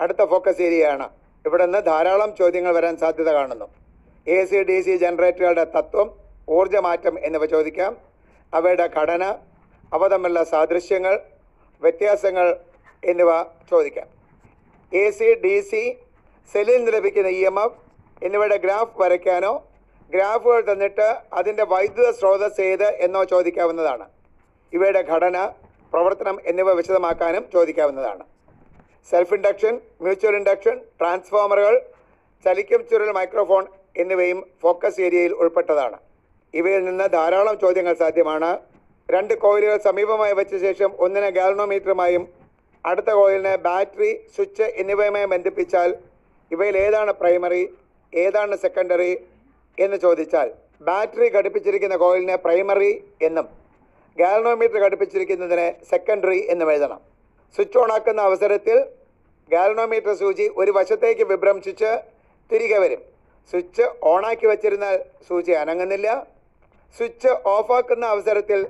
അടുത്ത 0.00 0.22
ഫോക്കസ് 0.32 0.62
ഏരിയയാണ്. 0.68 1.06
ഇവിടെ 1.44 1.64
നിന്ന് 1.66 1.80
ധാരാളം 1.90 2.30
ചോദ്യങ്ങൾ 2.40 2.72
വരാൻ 2.78 2.94
സാധ്യത 3.02 3.30
കാണുന്നു. 3.38 3.66
എ 4.26 4.38
സി 4.50 4.58
ഡി 4.70 4.78
സി 4.86 4.94
ജനറേറ്ററുകളുടെ 5.04 5.64
തത്വം 5.76 6.08
ഊർജമാറ്റം 6.58 7.14
എന്നിവ 7.26 7.44
ചോദിക്കാം. 7.54 7.92
അവയുടെ 8.52 8.86
ഘടന 8.98 9.24
അവ 9.92 10.02
തമ്മിലുള്ള 10.12 10.42
സാദൃശ്യങ്ങൾ 10.54 11.14
വ്യത്യാസങ്ങൾ 11.82 12.48
എന്നിവ 13.10 13.30
ചോദിക്കാം. 13.70 14.08
എ 15.00 15.04
സി 15.18 15.28
ഡി 15.42 15.54
സി 15.68 15.82
സെല്ലിൽ 16.52 16.76
നിന്ന് 16.78 16.92
ലഭിക്കുന്ന 16.94 17.28
ഇ 17.38 17.42
എം 17.50 17.58
എഫ് 17.64 17.78
എന്നിവയുടെ 18.26 18.58
ഗ്രാഫ് 18.64 18.98
വരയ്ക്കാനോ 19.02 19.52
ഗ്രാഫുകൾ 20.12 20.60
തന്നിട്ട് 20.70 21.06
അതിന്റെ 21.38 21.64
വൈദ്യുത 21.70 22.08
സ്രോതസ് 22.18 22.60
ഏത് 22.70 22.88
എന്നോ 23.04 23.20
ചോദിക്കാവുന്നതാണ്. 23.32 24.04
ഇവയുടെ 24.72 25.02
ഘടന 25.12 25.36
പ്രവർത്തനം 25.92 26.36
എന്നിവ 26.50 26.72
വിശദമാക്കാനും 26.80 27.44
ചോദിക്കാവുന്നതാണ്. 27.54 28.24
സെൽഫ് 29.10 29.34
ഇൻഡക്ഷൻ 29.36 29.74
മ്യൂച്വൽ 30.04 30.36
ഇൻഡക്ഷൻ 30.40 30.76
ട്രാൻസ്ഫോമറുകൾ 31.00 31.74
ചലിക്കും 32.44 32.82
ചുരുൾ 32.90 33.10
മൈക്രോഫോൺ 33.18 33.64
എന്നിവയും 34.02 34.38
ഫോക്കസ് 34.62 35.00
ഏരിയയിൽ 35.06 35.32
ഉൾപ്പെട്ടതാണ്. 35.42 35.98
ഇവയിൽ 36.54 36.82
നിന്ന് 36.88 37.06
ധാരാളം 37.16 37.56
ചോദ്യങ്ങൾ 37.64 37.94
സാധ്യമാണ്. 38.02 38.52
രണ്ട് 39.08 39.34
കോയിലുകൾ 39.44 39.78
സമീപമായി 39.88 40.34
വെച്ച 40.40 40.54
ശേഷം 40.66 40.90
ഒന്നിനെ 41.04 41.30
ഗാലനോമീറ്ററുമായും 41.38 42.24
അടുത്ത 42.84 43.10
കോയിലിനെ 43.18 43.54
ബാറ്ററി 43.66 44.10
സ്വിച്ച് 44.34 44.66
എന്നിവയുമായി 44.80 45.26
ബന്ധിപ്പിച്ചാൽ 45.34 45.90
ഇവയിൽ 46.50 46.76
ഏതാണ് 46.86 47.12
പ്രൈമറി 47.20 47.62
ഏതാണ് 48.12 48.54
സെക്കൻഡറി 48.64 49.12
എന്ന് 49.78 49.96
ചോദിച്ചാൽ 50.04 50.48
ബാറ്ററി 50.88 51.28
ഘടിപ്പിച്ചിരിക്കുന്ന 51.38 51.96
കോയിലിനെ 52.02 52.36
പ്രൈമറി 52.44 52.92
എന്നും 53.26 53.46
ഗാലനോമീറ്റർ 54.16 54.78
ഘടിപ്പിച്ചിരിക്കുന്നതിനെ 54.86 55.68
സെക്കൻഡറി 55.90 56.40
എന്നും 56.52 56.68
എഴുതണം. 56.72 57.00
സ്വിച്ച് 57.54 57.78
ഓൺ 57.82 57.90
ആക്കുന്ന 57.96 58.20
അവസരത്തിൽ 58.30 58.76
ഗാലനോമീറ്റർ 59.50 60.12
സൂചി 60.22 60.46
ഒരു 60.60 60.70
വശത്തേക്ക് 60.78 61.24
വിഭ്രംശിച്ച് 61.32 61.90
തിരികെ 62.50 62.78
വരും. 62.84 63.00
സ്വിച്ച് 63.52 63.84
ഓണാക്കി 64.10 64.46
വച്ചിരുന്നാൽ 64.52 64.96
സൂചി 65.28 65.52
അനങ്ങുന്നില്ല. 65.62 66.08
സ്വിച്ച് 66.96 67.30
ഓഫാക്കുന്ന 67.54 68.04
അവസരത്തിൽ 68.14 68.60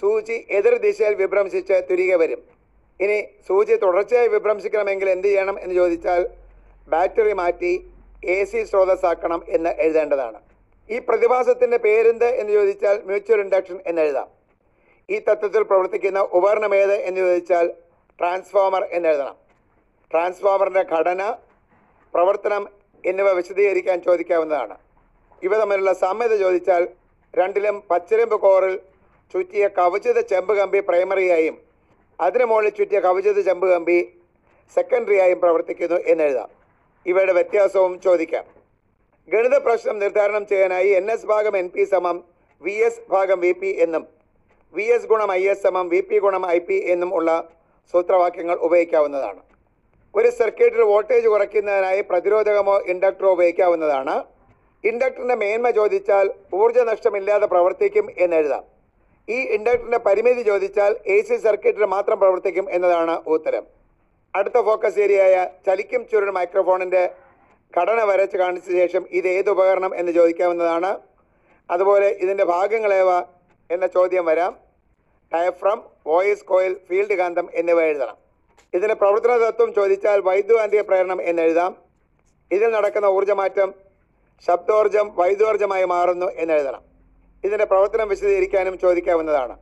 സൂചി 0.00 0.36
എതിർ 0.58 0.74
ദിശയിൽ 0.86 1.14
വിഭ്രംശിച്ച് 1.22 1.76
തിരികെ 1.90 2.16
വരും. 2.22 2.40
ഇനി 3.00 3.18
സൂചി 3.48 3.74
തുടർച്ചയായി 3.74 4.28
വിഭ്രംശിക്കണമെങ്കിൽ 4.28 5.08
എന്ത് 5.10 5.28
ചെയ്യണം 5.28 5.56
എന്ന് 5.62 5.74
ചോദിച്ചാൽ 5.74 6.22
ബാറ്ററി 6.88 7.32
മാറ്റി 7.32 7.72
എ 8.34 8.44
സി 8.44 8.60
സ്രോതസ്സാക്കണം 8.64 9.40
എന്ന് 9.48 9.70
എഴുതേണ്ടതാണ്. 9.84 10.38
ഈ 10.88 10.98
പ്രതിഭാസത്തിന്റെ 11.08 11.78
പേരെന്ത് 11.84 12.28
എന്ന് 12.40 12.52
ചോദിച്ചാൽ 12.52 12.96
മ്യൂച്വൽ 13.08 13.40
ഇൻഡക്ഷൻ 13.40 13.78
എന്ന് 13.86 14.02
എഴുതാം. 14.02 14.28
ഈ 15.08 15.18
തത്വത്തിൽ 15.28 15.62
പ്രവർത്തിക്കുന്ന 15.62 16.20
ഉപകരണം 16.38 16.72
ഏത് 16.74 16.96
എന്ന് 17.08 17.20
ചോദിച്ചാൽ 17.20 17.66
ട്രാൻസ്ഫോമർ 18.18 18.82
എന്ന് 18.90 19.08
എഴുതണം. 19.08 19.36
ട്രാൻസ്ഫോമറിന്റെ 20.10 20.84
ഘടന 20.94 21.22
പ്രവർത്തനം 22.14 22.62
എന്നിവ 23.04 23.28
വിശദീകരിക്കാൻ 23.32 23.98
ചോദിക്കാവുന്നതാണ്. 24.02 24.76
ഇവ 25.42 25.52
തമ്മിലുള്ള 25.60 25.92
സാമ്യത 25.92 26.34
ചോദിച്ചാൽ 26.36 26.88
രണ്ടിലും 27.34 27.76
പച്ചരമ്പ് 27.90 28.36
കോറിൽ 28.40 28.74
ചുറ്റിയ 29.34 29.64
കവചിത 29.78 30.18
ചെമ്പ് 30.30 30.52
കമ്പി 30.58 30.80
പ്രൈമറിയായും 30.88 31.56
അതിനു 32.20 32.44
മുകളിൽ 32.50 32.72
ചുറ്റിയ 32.78 32.98
കവചിത 33.06 33.40
ചെമ്പ് 33.48 33.66
കമ്പി 33.72 33.98
സെക്കൻഡറിയായും 34.76 35.38
പ്രവർത്തിക്കുന്നു 35.42 35.98
എന്നെഴുതാം 36.12 36.50
ഇവയുടെ 37.06 37.34
വ്യത്യാസവും 37.38 37.92
ചോദിക്കാം. 38.06 38.44
ഗണിത 39.28 39.56
പ്രശ്നം 39.66 39.96
നിർദ്ധാരണം 40.02 40.44
ചെയ്യാനായി 40.50 40.90
എൻ 41.00 41.06
എസ് 41.14 41.28
ഭാഗം 41.32 41.54
എൻ 41.60 41.68
പി 41.74 41.84
സമം 41.92 42.16
വി 42.62 42.74
എസ് 42.86 43.02
ഭാഗം 43.12 43.38
വി 43.44 43.52
പി 43.60 43.70
എന്നും 43.84 44.04
വി 44.74 44.84
എസ് 44.94 45.08
ഗുണം 45.10 45.30
ഐ 45.32 45.42
എസ് 45.52 45.62
സമം 45.66 45.86
വി 45.92 46.00
പി 46.08 46.16
ഗുണം 46.24 46.44
ഐ 46.56 46.58
പി 46.68 46.76
എന്നും 46.92 47.10
ഉള്ള 47.18 47.30
സൂത്രവാക്യങ്ങൾ 47.94 48.56
ഉപയോഗിക്കാവുന്നതാണ്. 48.66 49.40
ഒരു 50.14 50.30
സർക്യൂട്ടിൽ 50.40 50.82
വോൾട്ടേജ് 50.90 51.28
കുറയ്ക്കുന്നതിനായി 51.34 52.00
പ്രതിരോധകമോ 52.10 52.76
ഇൻഡക്ടറോ 52.92 53.30
ഉപയോഗിക്കാവുന്നതാണ്. 53.36 54.16
ഇൻഡക്ടറിന്റെ 54.84 55.36
മേന്മ 55.44 55.70
ചോദിച്ചാൽ 55.78 56.26
ഊർജ 56.60 56.78
നഷ്ടമില്ലാതെ 56.90 57.46
പ്രവർത്തിക്കും 57.54 58.06
എന്നെഴുതാം 58.26 58.64
ഈ 59.28 59.38
ഇൻഡക്ടറിന്റെ 59.54 59.98
പരിമിതി 60.06 60.42
ചോദിച്ചാൽ 60.50 60.92
എ 61.14 61.16
സി 61.28 61.36
സർക്യൂട്ടിൽ 61.46 61.84
മാത്രം 61.94 62.18
പ്രവർത്തിക്കും 62.20 62.66
എന്നതാണ് 62.76 63.14
ഉത്തരം. 63.34 63.64
അടുത്ത 64.34 64.58
ഫോക്കസ് 64.68 65.00
ഏരിയയായ 65.04 65.36
ചലിക്കും 65.66 66.02
ചുരുൾ 66.10 66.30
മൈക്രോഫോണിന്റെ 66.38 67.02
ഘടന 67.74 68.00
വരച്ച് 68.10 68.36
കാണിച്ച 68.42 68.68
ശേഷം 68.80 69.02
ഇത് 69.18 69.28
ഏത് 69.28 69.50
ഉപകരണം 69.54 69.92
എന്ന് 70.00 70.12
ചോദിക്കാവുന്നതാണ്. 70.18 70.92
അതുപോലെ 71.70 72.08
ഇതിന്റെ 72.24 72.44
ഭാഗങ്ങളേവ 72.54 73.10
എന്ന 73.70 73.86
ചോദ്യം 73.96 74.24
വരാം. 74.30 74.52
ഡയഫ്രം 75.32 75.78
വോയിസ് 76.10 76.46
കോയിൽ 76.50 76.74
ഫീൽഡ് 76.88 77.16
കാന്തം 77.20 77.46
എന്നിവ 77.60 77.80
എഴുതണം. 77.90 78.16
ഇതിന്റെ 78.74 78.96
പ്രവർത്തന 79.02 79.32
തത്വം 79.44 79.70
ചോദിച്ചാൽ 79.78 80.18
വൈദ്യുകാന്തിക 80.28 80.82
പ്രേരണം 80.88 81.20
എന്ന് 81.30 81.42
എഴുതാം. 81.46 81.72
ഇതിൽ 82.50 82.70
നടക്കുന്ന 82.76 83.08
ഊർജമാറ്റം 83.16 83.70
ശബ്ദോർജം 84.46 85.06
വൈദ്യോർജമായി 85.20 85.86
മാറുന്നു 85.94 86.28
എന്നെഴുതണം 86.42 86.82
ഇതിന്റെ 87.44 87.66
പ്രവർത്തനം 87.70 88.08
വിശദീകരിക്കാനും 88.12 88.74
ചോദിക്കാവുന്നതാണ്. 88.84 89.54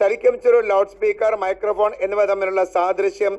ചലിക്കം 0.00 0.34
ചുരു 0.44 0.60
ലൗഡ് 0.70 0.92
സ്പീക്കർ 0.94 1.32
മൈക്രോഫോൺ 1.42 1.92
എന്നിവ 2.04 2.24
തമ്മിലുള്ള 2.30 2.64
സാദൃശ്യം 2.76 3.34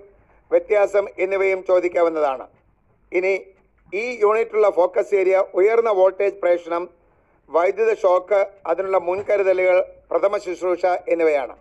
വ്യത്യാസം 0.52 1.06
എന്നിവയും 1.24 1.60
ചോദിക്കാവുന്നതാണ്. 1.70 2.46
ഇനി 3.12 3.34
ഈ 3.94 4.04
യൂണിറ്റുള്ള 4.24 4.70
ഫോക്കസ് 4.78 5.16
ഏരിയ 5.22 5.38
ഉയർന്ന 5.60 5.90
വോൾട്ടേജ് 6.00 6.40
പ്രേഷണം 6.44 6.84
വൈദ്യുത 7.50 7.92
ഷോക്ക് 8.04 8.40
അതിനുള്ള 8.70 8.98
മുൻകരുതലുകൾ 9.08 9.78
പ്രഥമ 10.12 10.38
ശുശ്രൂഷ 10.38 10.86
എന്നിവയാണ്. 10.86 11.56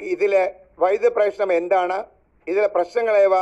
ഇതിലെ 0.00 0.44
വൈദ്യുത 0.82 1.12
പ്രേഷണം 1.16 1.50
എന്താണ്? 1.52 1.98
ഇതിലെ 2.46 2.68
പ്രശ്നങ്ങളേവ 2.76 3.34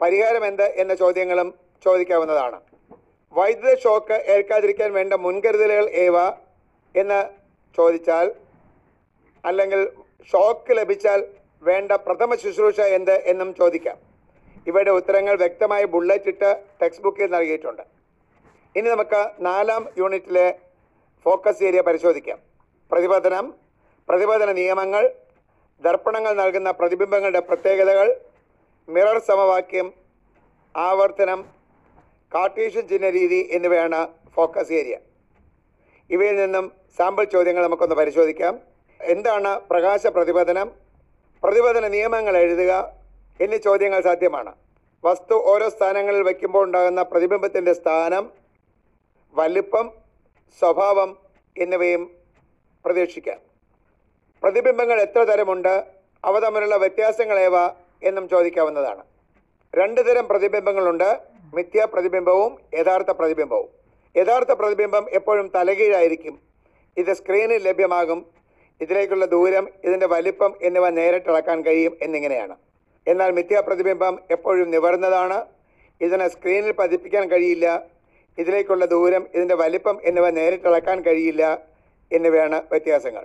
പരിഹാരം 0.00 0.44
എന്ത്? 0.50 0.66
എന്ന 0.82 0.94
ചോദ്യങ്ങളും 1.02 1.54
ചോദിക്കാവുന്നതാണ്. 1.84 2.58
വൈദ്യുത 3.34 3.74
ഷോക്ക് 3.84 4.16
ഏൽക്കാതിരിക്കാൻ 4.34 4.92
വേണ്ട 4.92 5.12
മുൻകരുതലുകൾ 5.26 5.86
ഏവ? 6.06 6.16
എന്ന് 6.94 7.20
ചോദിച്ചാൽ 7.78 8.26
അല്ലെങ്കിൽ 9.44 9.80
ഷോക്ക് 10.30 10.74
ലഭിച്ചാൽ 10.78 11.20
വേണ്ട 11.68 11.92
പ്രഥമ 12.06 12.34
ശുശ്രൂഷ 12.42 12.80
എന്ത് 12.98 13.16
എന്നും 13.32 13.50
ചോദിക്കാം. 13.60 13.96
ഇവയുടെ 14.70 14.92
ഉത്തരങ്ങൾ 14.98 15.34
വ്യക്തമായി 15.42 15.86
ബുള്ളറ്റ് 15.94 16.30
ഇട്ട് 16.32 16.50
ടെക്സ്റ്റ് 16.80 17.04
ബുക്കിൽ 17.04 17.28
നൽകിയിട്ടുണ്ട്. 17.36 17.82
ഇനി 18.74 18.88
നമുക്ക് 18.94 19.20
നാലാം 19.48 19.82
യൂണിറ്റിലെ 20.00 20.46
ഫോക്കസ് 21.26 21.62
ഏരിയ 21.68 21.80
പരിശോധിക്കാം. 21.88 22.38
പ്രതിപതനം 22.92 23.46
പ്രതിപതന 24.08 24.50
നിയമങ്ങൾ 24.60 25.04
ദർപ്പണങ്ങൾ 25.82 26.32
നൽകുന്ന 26.42 26.70
പ്രതിബിംബങ്ങളുടെ 26.80 27.40
പ്രത്യേകതകൾ 27.48 28.08
മിറർ 28.88 29.18
സമവാക്യം 29.30 29.86
ആവർത്തനം 30.74 31.40
കാർട്ടീഷ്യൻ 32.32 32.84
ചിഹ്ന 32.90 33.08
രീതി 33.18 33.40
എന്നിവയാണ് 33.56 34.00
ഫോക്കസ് 34.36 34.72
ഏരിയ 34.78 34.96
ഇവയിൽ 36.10 36.36
നിന്നും 36.36 36.72
സാമ്പിൾ 36.98 37.24
ചോദ്യങ്ങൾ 37.24 37.62
നമുക്കൊന്ന് 37.62 37.96
പരിശോധിക്കാം. 37.96 38.54
എന്താണ് 39.00 39.60
പ്രകാശ 39.70 40.06
പ്രതിപതനം? 40.06 40.68
പ്രതിപതന 41.42 41.88
നിയമങ്ങൾ 41.88 42.36
എഴുതുക 42.36 42.72
എന്നീ 43.40 43.56
ചോദ്യങ്ങൾ 43.56 44.00
സാധ്യമാണ്. 44.00 44.52
വസ്തു 45.04 45.34
ഓരോ 45.52 45.68
സ്ഥാനങ്ങളിൽ 45.68 46.22
വയ്ക്കുമ്പോൾ 46.22 46.64
ഉണ്ടാകുന്ന 46.64 47.02
പ്രതിബിംബത്തിന്റെ 47.02 47.72
സ്ഥാനം 47.72 48.24
വലിപ്പം 49.34 49.86
സ്വഭാവം 50.60 51.10
എന്നിവയും 51.58 52.02
പ്രതീക്ഷിക്കാം. 52.84 53.38
പ്രതിബിംബങ്ങൾ 54.42 55.00
എത്ര 55.00 55.22
തരമുണ്ട്? 55.22 55.74
അവ 56.24 56.38
തമ്മിലുള്ള 56.38 56.76
വ്യത്യാസങ്ങളേവ 56.76 57.56
എന്നും 58.08 58.28
ചോദിക്കാവുന്നതാണ്. 58.28 59.02
രണ്ട് 59.74 60.00
തരം 60.08 60.28
പ്രതിബിംബങ്ങളുണ്ട്. 60.28 61.10
മിഥ്യ 61.54 61.84
പ്രതിബിംബവും 61.84 62.52
യഥാർത്ഥ 62.74 63.10
പ്രതിബിംബവും. 63.10 63.70
യഥാർത്ഥ 64.16 64.52
പ്രതിബിംബം 64.52 65.04
എപ്പോഴും 65.12 65.46
തലകീഴായിരിക്കും. 65.54 66.34
ഇത് 66.96 67.12
സ്ക്രീനിൽ 67.20 67.62
ലഭ്യമാകും. 67.68 68.20
ഇതിലേക്കുള്ള 68.80 69.24
ദൂരം 69.24 69.68
ഇതിന്റെ 69.84 70.06
വലിപ്പം 70.06 70.52
എന്നിവ 70.62 70.86
നേരിട്ട് 70.90 71.28
അളക്കാൻ 71.28 71.58
കഴിയും 71.66 71.94
എന്നിങ്ങനെയാണ്. 72.02 72.54
എന്നാൽ 73.06 73.30
മിഥ്യാപ്രതിബിംബം 73.30 74.14
എപ്പോഴും 74.30 74.70
നിവർന്നതാണ്. 74.70 75.38
ഇതിനെ 76.00 76.28
സ്ക്രീനിൽ 76.28 76.72
പതിപ്പിക്കാൻ 76.72 77.24
കഴിയില്ല. 77.30 77.66
ഇതിലേക്കുള്ള 78.38 78.84
ദൂരം 78.84 79.22
ഇതിന്റെ 79.34 79.54
വലിപ്പം 79.54 79.96
എന്നിവ 80.04 80.30
നേരിട്ട് 80.30 80.66
അളക്കാൻ 80.68 81.00
കഴിയില്ല 81.02 81.42
എന്നിവയാണ് 82.12 82.62
വ്യത്യാസങ്ങൾ. 82.70 83.24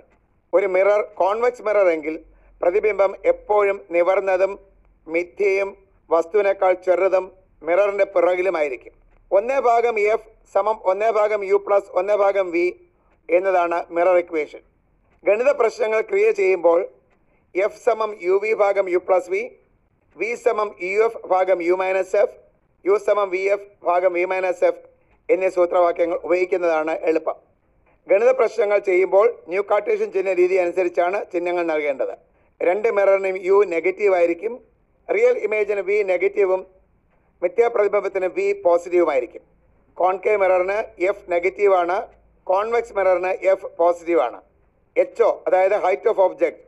ഒരു 0.52 0.66
മിറർ 0.66 1.00
കോൺവെക്സ് 1.14 1.62
മിറർ 1.62 1.88
എങ്കിൽ 1.88 2.14
പ്രതിബിംബം 2.62 3.12
എപ്പോഴും 3.24 3.80
നിവർന്നതും 3.90 4.58
മിഥ്യയും 5.06 5.76
വസ്തുവിനേക്കാൾ 6.10 6.72
ചെറുതും 6.86 7.32
മിററിന്റെ 7.62 8.04
പിറകിലുമായിരിക്കും. 8.04 8.94
ഒന്നേ 9.30 9.58
ഭാഗം 9.66 9.96
എഫ് 10.12 10.28
സമം 10.54 10.76
ഒന്നേ 10.90 11.08
ഭാഗം 11.18 11.40
യു 11.50 11.58
പ്ലസ് 11.66 11.90
ഒന്നേ 11.98 12.14
ഭാഗം 12.22 12.46
വി 12.54 12.66
എന്നതാണ് 13.28 13.78
മിറർ 13.96 14.16
ഇക്വേഷൻ 14.22 14.62
ഗണിത 15.24 15.50
പ്രശ്നങ്ങൾ 15.60 16.00
ക്രിയ 16.10 16.26
ചെയ്യുമ്പോൾ 16.40 16.80
എഫ് 17.54 17.80
സമം 17.86 18.10
യു 18.26 18.36
വി 18.44 18.50
ഭാഗം 18.62 18.86
യു 18.94 19.00
പ്ലസ് 19.08 19.30
വി 19.34 19.42
വി 20.16 20.30
സമം 20.44 20.68
യു 20.86 21.02
എഫ് 21.06 21.20
ഭാഗം 21.32 21.58
യു 21.68 21.74
മൈനസ് 21.82 22.16
എഫ് 22.22 22.36
യു 22.84 22.96
സമം 23.06 23.28
വി 23.34 23.42
എഫ് 23.54 23.68
ഭാഗം 23.88 24.12
വി 24.18 24.24
മൈനസ് 24.32 24.64
എഫ് 24.70 24.82
എന്നീ 25.28 25.48
സൂത്രവാക്യങ്ങൾ 25.58 26.18
ഉപയോഗിക്കുന്നതാണ് 26.26 26.92
എളുപ്പം. 27.10 27.36
ഗണിത 28.08 28.30
പ്രശ്നങ്ങൾ 28.40 28.78
ചെയ്യുമ്പോൾ 28.90 29.26
ന്യൂ 29.52 29.62
കാർട്ടേഷ്യൻ 29.70 30.10
ചിഹ്ന 30.14 30.32
രീതി 30.40 30.56
അനുസരിച്ചാണ് 30.64 31.18
ചിഹ്നങ്ങൾ 31.32 31.64
നൽകേണ്ടത്. 31.72 32.14
രണ്ട് 32.60 32.88
മിററിനും 32.96 33.36
യു 33.48 33.58
നെഗറ്റീവ് 33.74 34.14
ആയിരിക്കും. 34.18 34.54
റിയൽ 35.08 35.36
ഇമേജിന് 35.46 35.82
വി 35.88 35.96
നെഗറ്റീവും 36.12 36.60
മിഥ്യാപ്രതിബിംബത്തിന് 37.42 38.28
വി 38.38 38.46
പോസിറ്റീവുമായിരിക്കും 38.64 39.42
കോൺകേ 39.98 40.34
മിററിന് 40.42 40.78
എഫ് 41.08 41.24
നെഗറ്റീവാണ് 41.32 41.96
കോൺവെക്സ് 42.46 42.94
മിററിന് 42.98 43.32
എഫ് 43.52 43.68
പോസിറ്റീവാണ് 43.80 44.38
എച്ച് 44.96 45.22
ഒ 45.26 45.30
അതായത് 45.46 45.76
ഹൈറ്റ് 45.84 46.08
ഓഫ് 46.12 46.22
ഓബ്ജക്റ്റ് 46.26 46.62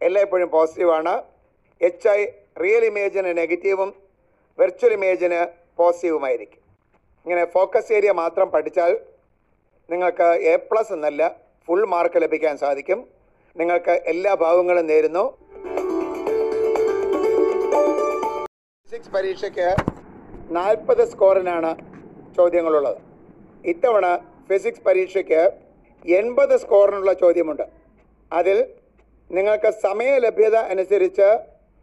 എല്ലായ്പ്പോഴും 0.00 0.48
പോസിറ്റീവാണ് 0.56 1.14
എച്ച് 1.80 2.08
ഐ 2.16 2.20
റിയൽ 2.62 2.84
ഇമേജിന് 2.90 3.30
നെഗറ്റീവും 3.40 3.90
വെർച്വൽ 4.58 4.92
ഇമേജിന് 4.98 5.40
പോസിറ്റീവുമായിരിക്കും 5.80 6.60
ഇങ്ങനെ 7.26 7.44
ഫോക്കസ് 7.54 7.92
ഏരിയ 7.96 8.12
മാത്രം 8.22 8.48
പഠിച്ചാൽ 8.54 8.92
നിങ്ങൾക്ക് 9.88 10.28
എ 10.52 10.54
പ്ലസ് 10.68 10.92
എന്നല്ല 10.96 11.22
ഫുൾ 11.68 11.82
മാർക്ക് 11.92 12.18
ലഭിക്കാൻ 12.24 12.54
സാധിക്കും. 12.62 13.00
നിങ്ങൾക്ക് 13.56 13.94
എല്ലാ 14.12 14.32
ഭാഗങ്ങളും 14.42 14.86
നേരുന്നു. 14.92 15.24
ഫിസിക്സ് 18.88 19.12
പരീക്ഷയ്ക്ക് 19.16 19.68
നാൽപ്പത് 20.56 21.02
സ്കോറിനാണ് 21.12 21.70
ചോദ്യങ്ങളുള്ളത്. 22.36 22.98
ഇത്തവണ 23.72 24.06
ഫിസിക്സ് 24.48 24.84
പരീക്ഷയ്ക്ക് 24.86 25.42
എൺപത് 26.18 26.54
സ്കോറിനുള്ള 26.62 27.12
ചോദ്യമുണ്ട്. 27.22 27.66
അതിൽ 28.32 28.58
നിങ്ങൾക്ക് 29.30 29.70
സമയ 29.86 30.10
ലഭ്യത 30.24 30.56
അനുസരിച്ച് 30.72 31.28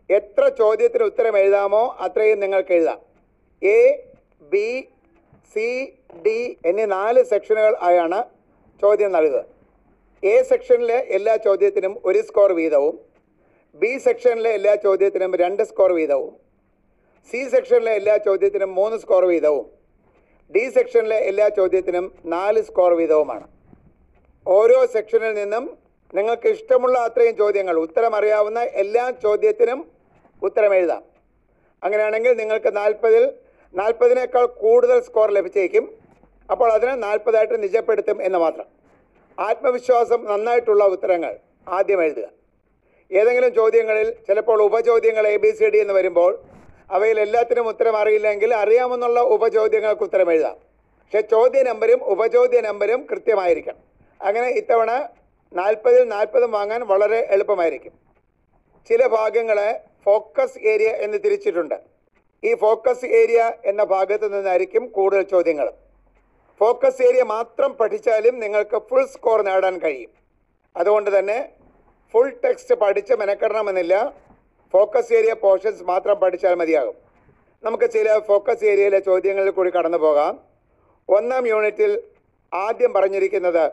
എത്ര 0.09 0.43
ചോദ്യത്തിന് 0.61 1.03
ഉത്തരം 1.03 1.35
എഴുതാമോ 1.37 1.83
അത്രയും 2.05 2.39
നിങ്ങൾക്ക് 2.39 2.73
എഴുതാം. 2.77 2.99
എ 3.61 3.79
ബി 4.51 4.67
സി 5.53 5.67
ഡി 6.25 6.39
എന്നീ 6.69 6.85
നാല് 6.85 7.21
സെക്ഷനുകൾ 7.31 7.73
ആയാണ് 7.87 8.19
ചോദ്യം 8.81 9.11
നൽകുക. 9.17 9.39
എ 10.23 10.43
സെക്ഷനിലെ 10.49 10.97
എല്ലാ 11.17 11.35
ചോദ്യത്തിനും 11.47 11.93
ഒരു 12.05 12.21
സ്കോർ 12.27 12.51
വീതവും. 12.61 12.95
ബി 13.75 13.91
സെക്ഷനിലെ 14.05 14.51
എല്ലാ 14.59 14.75
ചോദ്യത്തിനും 14.75 15.35
രണ്ട് 15.43 15.63
സ്കോർ 15.63 15.91
വീതവും. 15.99 16.33
സി 17.27 17.39
സെക്ഷനിലെ 17.53 17.91
എല്ലാ 17.99 18.15
ചോദ്യത്തിനും 18.27 18.71
മൂന്ന് 18.77 18.97
സ്കോർ 19.01 19.23
വീതവും 19.31 19.65
ഡി 20.51 20.63
സെക്ഷനിലെ 20.75 21.17
എല്ലാ 21.29 21.47
ചോദ്യത്തിനും 21.57 22.05
നാല് 22.33 22.61
സ്കോർ 22.69 22.91
വീതവുമാണ്. 22.99 23.45
ഓരോ 24.45 24.79
സെക്ഷനിൽ 24.93 25.33
നിന്നും 25.41 25.65
നിങ്ങൾക്ക് 26.13 26.49
ഇഷ്ടമുള്ള 26.55 26.95
അത്രയും 27.07 27.35
ചോദ്യങ്ങൾ 27.41 27.75
ഉത്തരം 27.85 28.13
അറിയാവുന്ന 28.19 28.59
എല്ലാ 28.83 29.05
ചോദ്യത്തിനും 29.25 29.79
ഉത്തരം 30.41 30.73
എഴുതാം. 30.79 31.03
അങ്ങനെയാണെങ്കിൽ 31.83 32.33
നിങ്ങൾക്ക് 32.41 32.71
നാൽപ്പതിൽ 32.79 33.23
നാൽപ്പതിനേക്കാൾ 33.73 34.45
കൂടുതൽ 34.63 34.99
സ്കോർ 35.07 35.29
ലഭിച്ചേക്കും. 35.37 35.85
അപ്പോൾ 36.49 36.69
അതിനെ 36.75 36.95
നാൽപ്പതായിട്ട് 37.05 37.57
നിജപ്പെടുത്തും 37.63 38.17
എന്ന് 38.27 38.39
മാത്രം. 38.45 38.67
ആത്മവിശ്വാസം 39.37 40.21
നന്നായിട്ടുള്ള 40.31 40.83
ഉത്തരങ്ങൾ 40.95 41.33
ആദ്യം 41.77 42.01
എഴുതുക. 42.05 42.27
ഏതെങ്കിലും 43.11 43.51
ചോദ്യങ്ങളിൽ 43.59 44.07
ചിലപ്പോൾ 44.27 44.59
ഉപചോദ്യങ്ങൾ 44.69 45.25
എ 45.33 45.37
ബി 45.43 45.51
സി 45.59 45.67
ഡി 45.73 45.79
എന്ന് 45.83 45.95
വരുമ്പോൾ 45.99 46.31
അവയിൽ 46.91 47.19
എല്ലാത്തിനും 47.19 47.67
ഉത്തരം 47.67 47.95
അറിയില്ലെങ്കിൽ 47.97 48.53
അറിയാമെന്നുള്ള 48.53 49.19
ഉപചോദ്യങ്ങൾക്ക് 49.35 50.03
ഉത്തരം 50.03 50.31
എഴുതാം. 50.31 50.57
പക്ഷെ 50.99 51.21
ചോദ്യ 51.21 51.63
നമ്പരും 51.63 52.03
ഉപചോദ്യ 52.03 52.61
നമ്പരും 52.61 53.07
കൃത്യമായിരിക്കണം. 53.11 53.81
അങ്ങനെ 54.21 54.47
ഇത്തവണ 54.61 54.91
നാൽപ്പതിൽ 55.53 56.03
നാൽപ്പതും 56.07 56.51
വാങ്ങാൻ 56.51 56.81
വളരെ 56.87 57.19
എളുപ്പമായിരിക്കും. 57.35 57.93
ചില 58.89 59.07
ഭാഗങ്ങളെ 59.07 59.69
ഫോക്കസ് 60.05 60.59
ഏരിയ 60.71 60.89
എന്ന് 61.05 61.17
തിരിച്ചിട്ടുണ്ട്. 61.25 61.77
ഈ 62.43 62.55
ഫോക്കസ് 62.55 63.05
ഏരിയ 63.05 63.53
എന്ന 63.65 63.83
ഭാഗത്ത് 63.83 64.27
നിന്നായിരിക്കും 64.33 64.87
കൂടുതൽ 64.87 65.21
ചോദ്യങ്ങൾ. 65.21 65.67
ഫോക്കസ് 66.59 67.01
ഏരിയ 67.07 67.23
മാത്രം 67.23 67.73
പഠിച്ചാലും 67.73 68.39
നിങ്ങൾക്ക് 68.39 68.77
ഫുൾ 68.89 69.05
സ്കോർ 69.05 69.41
നേടാൻ 69.41 69.77
കഴിയും. 69.79 70.11
അതുകൊണ്ട് 70.77 71.19
തന്നെ 71.19 71.49
ഫുൾ 72.13 72.29
ടെക്സ്റ്റ് 72.43 72.75
പഠിച്ച് 72.75 73.13
മെനക്കെടണമെന്നില്ല. 73.13 73.95
ഫോക്കസ് 74.73 75.13
ഏരിയ 75.17 75.33
പോർഷൻസ് 75.43 75.83
മാത്രം 75.91 76.15
പഠിച്ചാൽ 76.21 76.55
മതിയാകും. 76.61 76.95
നമുക്ക് 77.63 77.87
ചില 77.95 78.17
ഫോക്കസ് 78.29 78.65
ഏരിയയിലെ 78.71 78.99
ചോദ്യങ്ങളിൽ 79.09 79.51
കൂടി 79.57 79.71
കടന്നു 79.75 79.99
പോകാം. 80.05 80.33
ഒന്നാം 81.09 81.43
യൂണിറ്റിൽ 81.51 81.91
ആദ്യം 82.51 82.91
പറഞ്ഞിരിക്കുന്നത് 82.97 83.65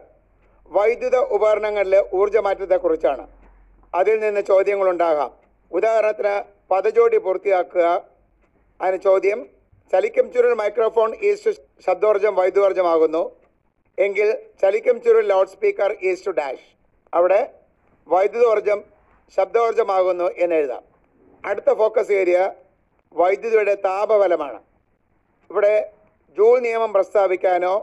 വൈദ്യുത 0.76 1.16
ഉപകരണങ്ങളിലെ 1.36 2.00
ഊർജമാറ്റത്തെക്കുറിച്ചാണ് 2.20 3.24
അതിൽ 3.92 4.16
നിന്ന് 4.24 4.42
ചോദ്യങ്ങളുണ്ടാകാം 4.50 5.30
ഉദാഹരണത്തിന് 5.70 6.34
പദജോടി 6.70 7.18
പൂർത്തിയാക്കുക. 7.26 7.84
അതിന് 8.80 8.98
ചോദ്യം 9.08 9.38
ചലിക്കം 9.92 10.26
ചുരുൾ 10.34 10.52
മൈക്രോഫോൺ 10.60 11.10
ഈസ്റ്റ് 11.28 11.52
ശബ്ദോർജം 11.86 12.32
വൈദ്യുതോർജമാകുന്നു 12.38 13.22
എങ്കിൽ 13.98 14.28
ചലിക്കം 14.62 14.96
ചുരുൾ 15.04 15.24
ലൗഡ് 15.32 15.52
സ്പീക്കർ 15.54 15.90
ഈസ്റ്റ് 16.08 16.34
ഡാഷ് 16.38 16.66
അവിടെ 17.12 17.40
വൈദ്യുതോർജം 18.08 18.80
ശബ്ദോർജമാകുന്നു 19.34 20.30
എന്ന് 20.36 20.54
എഴുതാം. 20.54 20.84
അടുത്ത 21.44 21.70
ഫോക്കസ് 21.80 22.12
ഏരിയ 22.12 22.38
വൈദ്യുതിയുടെ 23.16 23.74
താപബലമാണ്. 23.74 24.60
ഇവിടെ 25.50 25.74
ജൂൾ 26.36 26.60
നിയമം 26.60 26.92
പ്രസ്താവിക്കാനോ 26.92 27.74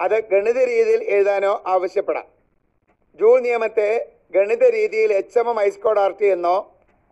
അത് 0.00 0.16
ഗണിത 0.32 0.58
രീതിയിൽ 0.64 1.02
എഴുതാനോ 1.14 1.62
ആവശ്യപ്പെടാം. 1.66 2.26
ജൂൾ 3.20 3.40
നിയമത്തെ 3.40 3.88
ഗണിത 4.34 4.64
രീതിയിൽ 4.70 5.12
H 5.12 5.38
M 5.38 5.48
M 5.50 5.60
I 5.60 5.68
square 5.70 5.98
R 5.98 6.12
T 6.20 6.26
എന്നോ 6.26 6.56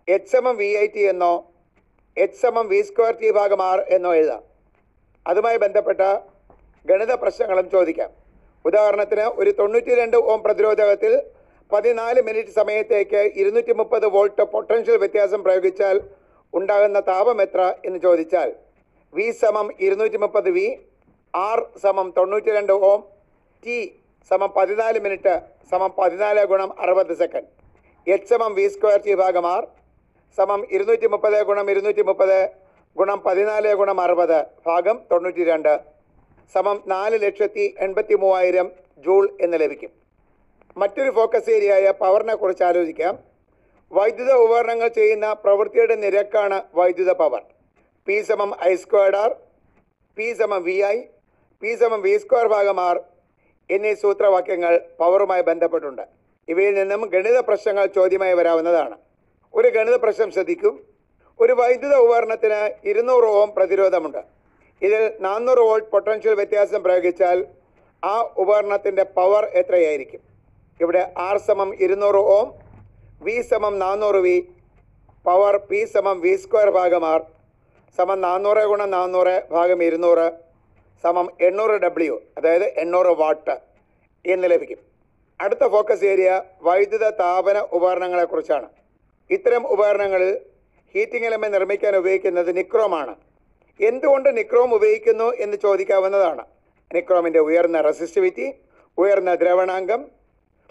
H 0.08 0.36
M 0.36 0.48
M 0.48 0.56
V 0.56 0.70
I 0.82 0.86
T 0.86 1.02
എന്നോ 1.08 1.32
H 2.16 2.46
M 2.46 2.58
M 2.58 2.68
V 2.68 2.80
square 2.82 3.14
T 3.20 3.30
ഭാഗം 3.30 3.62
ആർ 3.62 3.80
എന്നോ 3.96 4.14
എഴുതാം. 4.14 4.42
അതുമായി 5.26 5.58
ബന്ധപ്പെട്ട 5.64 6.00
ഗണിത 6.86 7.12
പ്രശ്നങ്ങളും 7.12 7.70
ചോദിക്കാം. 7.70 8.10
ഉദാഹരണത്തിന് 8.64 9.26
ഒരു 9.40 9.50
തൊണ്ണൂറ്റി 9.50 9.94
രണ്ട് 9.94 10.16
ഓം 10.16 10.42
പ്രതിരോധകത്തിൽ 10.42 11.12
പതിനാല് 11.72 12.20
മിനിറ്റ് 12.28 12.52
സമയത്തേക്ക് 12.58 13.20
ഇരുന്നൂറ്റി 13.40 13.74
മുപ്പത് 13.80 14.06
വോൾട്ട് 14.14 14.44
പൊട്ടൻഷ്യൽ 14.54 14.96
വ്യത്യാസം 15.02 15.40
പ്രയോഗിച്ചാൽ 15.46 15.96
ഉണ്ടാകുന്ന 16.52 17.00
താപം 17.10 17.38
എത്ര 17.44 17.60
എന്ന് 17.88 17.98
ചോദിച്ചാൽ 18.06 18.50
വി 19.12 19.26
സമം 19.42 19.68
ഇരുന്നൂറ്റി 19.86 20.18
മുപ്പത് 20.24 20.48
വി 20.56 20.66
ആർ 21.34 21.58
സമം 21.84 22.06
തൊണ്ണൂറ്റി 22.16 22.50
രണ്ട് 22.58 22.72
ഓം 22.90 23.00
ടി 23.62 23.76
സമം 24.30 24.50
പതിനാല് 24.56 24.98
മിനിറ്റ് 25.04 25.34
സമം 25.72 25.90
പതിനാല് 25.98 26.42
ഗുണം 26.52 26.70
അറുപത് 26.82 27.12
സെക്കൻഡ്. 27.20 27.48
എച്ച് 28.06 28.28
സമം 28.32 28.52
വി 28.58 28.64
സ്ക്വയർ 28.74 29.00
ടി 29.06 29.14
ഭാഗം 29.22 29.46
ആർ 29.54 29.62
സമം 30.38 30.60
ഇരുന്നൂറ്റി 30.74 31.08
മുപ്പത് 31.14 31.38
ഗുണം 31.48 31.66
ഇരുന്നൂറ്റി 31.74 32.04
മുപ്പത് 32.10 32.38
ഗുണം 32.96 33.18
പതിനാല് 33.26 33.72
ഗുണം 33.80 33.98
അറുപത് 34.04 34.38
ഭാഗം 34.68 34.96
തൊണ്ണൂറ്റി 35.10 35.44
രണ്ട് 35.50 35.72
സമം 36.54 36.78
നാല് 36.92 37.16
ലക്ഷത്തി 37.24 37.64
എൺപത്തി 37.86 38.14
മൂവായിരം 38.22 38.68
ജൂൾ 39.04 39.24
എന്ന് 39.44 39.56
ലഭിക്കും. 39.62 39.90
മറ്റൊരു 40.76 41.10
ഫോക്കസ് 41.10 41.50
ഏരിയയായ 41.50 41.90
പവറിനെ 41.90 42.34
കുറിച്ച് 42.34 42.64
ആലോചിക്കാം. 42.64 43.14
വൈദ്യുത 43.92 44.32
ഉപകരണങ്ങൾ 44.32 44.88
ചെയ്യുന്ന 44.88 45.32
പ്രവൃത്തിയുടെ 45.32 45.94
നിരക്കാണ് 45.94 46.62
വൈദ്യുത 46.74 47.12
പവർ. 47.12 47.42
പി 48.06 48.22
സമം 48.22 48.50
ഐ 48.68 48.74
സ്ക്വയർഡ് 48.74 49.16
ആർ 49.16 49.30
പി 50.16 50.32
സമം 50.32 50.62
വി 50.62 50.76
ഐ 50.94 50.96
പി 51.62 51.74
സമം 51.80 52.00
വി 52.02 52.16
സ്ക്വയർ 52.18 52.46
ഭാഗം 52.46 52.80
ആർ 52.80 53.00
എന്നീ 53.70 53.94
സൂത്രവാക്യങ്ങൾ 53.94 54.72
പവറുമായി 55.00 55.42
ബന്ധപ്പെട്ടുണ്ട്. 55.42 56.04
ഇവയിൽ 56.48 56.74
നിന്നും 56.74 57.02
ഗണിത 57.14 57.38
പ്രശ്നങ്ങൾ 57.40 57.86
ചോദ്യമായി 57.86 58.34
വരാവുന്നതാണ്. 58.34 58.96
ഒരു 59.54 59.68
ഗണിത 59.68 59.96
പ്രശ്നം 59.96 60.30
ശ്രദ്ധിക്കും. 60.30 60.74
ഒരു 61.40 61.52
വൈദ്യുത 61.52 61.94
ഉപകരണത്തിന് 61.94 62.88
ഇരുന്നൂറ് 62.90 63.24
ഓം 63.24 63.50
പ്രതിരോധമുണ്ട്. 63.56 64.22
ഇതിൽ 64.82 65.02
നാനൂറ് 65.20 65.58
വോൾട്ട് 65.58 65.90
പൊട്ടൻഷ്യൽ 65.90 66.34
വ്യത്യാസം 66.34 66.82
പ്രയോഗിച്ചാൽ 66.82 67.46
ആ 68.02 68.14
ഉപകരണത്തിന്റെ 68.42 69.02
പവർ 69.02 69.44
എത്രയായിരിക്കും? 69.44 70.29
ഇവിടെ 70.82 71.02
ആർ 71.26 71.36
സമം 71.48 71.70
ഇരുന്നൂറ് 71.84 72.20
ഓം 72.36 72.48
വി 73.26 73.36
സമം 73.50 73.74
നാനൂറ് 73.84 74.20
വി 74.26 74.36
പവർ 75.26 75.56
പി 75.70 75.80
സമം 75.94 76.16
വി 76.24 76.32
സ്ക്വയർ 76.42 76.70
ഭാഗം 76.78 77.04
ആർ 77.12 77.20
സമം 77.98 78.18
നാനൂറ് 78.26 78.62
ഗുണം 78.70 78.90
നാനൂറ് 78.96 79.34
ഭാഗം 79.54 79.80
ഇരുന്നൂറ് 79.88 80.26
സമം 81.04 81.26
എണ്ണൂറ് 81.48 81.74
ഡബ്ല്യു 81.84 82.14
അതായത് 82.38 82.66
എണ്ണൂറ് 82.82 83.12
വാട്ട് 83.20 83.56
എന്ന് 84.24 84.46
ലഭിക്കും. 84.52 84.80
അടുത്ത 85.40 85.64
ഫോക്കസ് 85.74 86.06
ഏരിയ 86.12 86.30
വൈദ്യുത 86.66 87.06
താപന 87.20 87.58
ഉപകരണങ്ങളെക്കുറിച്ചാണ് 87.76 88.68
ഇത്തരം 89.30 89.62
ഉപകരണങ്ങളിൽ 89.74 90.32
ഹീറ്റിംഗ് 90.94 91.28
എലമെന്റ് 91.28 91.56
നിർമ്മിക്കാൻ 91.56 91.94
ഉപയോഗിക്കുന്നത് 91.96 92.50
നിക്രോമാണ് 92.56 93.14
എന്തുകൊണ്ട് 93.80 94.28
നിക്രോം 94.38 94.70
ഉപയോഗിക്കുന്നു 94.78 95.28
എന്ന് 95.44 95.56
ചോദിക്കാവുന്നതാണ്. 95.56 96.42
നിക്രോമിന്റെ 96.90 97.40
ഉയർന്ന 97.48 97.80
റെസിസ്റ്റിവിറ്റി 97.88 98.46
ഉയർന്ന 98.98 99.32
ദ്രവണാങ്കം 99.34 100.00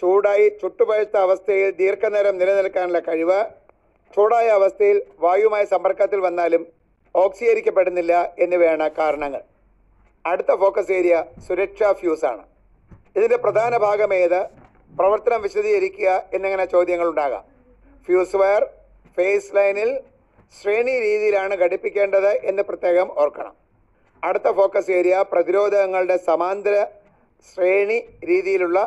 ചൂടായി 0.02 0.48
ചുട്ടുപഴുത്ത 0.62 1.16
അവസ്ഥയിൽ 1.26 1.70
ദീർഘനേരം 1.80 2.36
നിലനിൽക്കാനുള്ള 2.40 3.00
കഴിവ് 3.08 3.40
ചൂടായ 4.16 4.48
അവസ്ഥയിൽ 4.60 4.98
വായുമായ 5.24 5.64
സമ്പർക്കത്തിൽ 5.74 6.20
വന്നാലും 6.26 6.64
ഓക്സീകരിക്കപ്പെടുന്നില്ല 7.16 8.14
എന്നിവയാണ് 8.44 8.86
കാരണങ്ങൾ. 9.00 9.42
അടുത്ത 10.26 10.52
ഫോക്കസ് 10.62 10.94
ഏരിയ 11.00 11.16
സുരക്ഷാ 11.48 11.90
ഫ്യൂസാണ് 12.00 12.44
ഇതിന്റെ 13.18 13.38
പ്രധാന 13.46 13.74
ഭാഗം 13.86 14.12
ഏത്? 14.24 14.42
പ്രവർത്തനം 15.00 15.42
വിശദീകരിക്കുക 15.46 16.10
എന്നിങ്ങനെ 16.36 16.66
ചോദ്യങ്ങൾ 16.74 17.08
ഉണ്ടാകാം. 17.14 17.44
ഫ്യൂസ് 18.08 18.38
വയർ 18.42 18.64
ഫേസ് 19.18 19.54
ലൈനിൽ 19.58 19.92
ശ്രേണി 20.60 20.96
രീതിയിലാണ് 21.08 21.54
ഘടിപ്പിക്കേണ്ടത് 21.64 22.32
എന്ന് 22.50 22.64
പ്രത്യേകം 22.70 23.08
ഓർക്കണം. 23.24 23.56
അടുത്ത 24.24 24.50
ഫോക്കസ് 24.60 24.92
ഏരിയ 25.00 25.18
പ്രതിരോധങ്ങളുടെ 25.34 26.18
സമാന്തര 26.30 26.78
ശ്രേണി 27.50 28.00
രീതിയിലുള്ള 28.30 28.80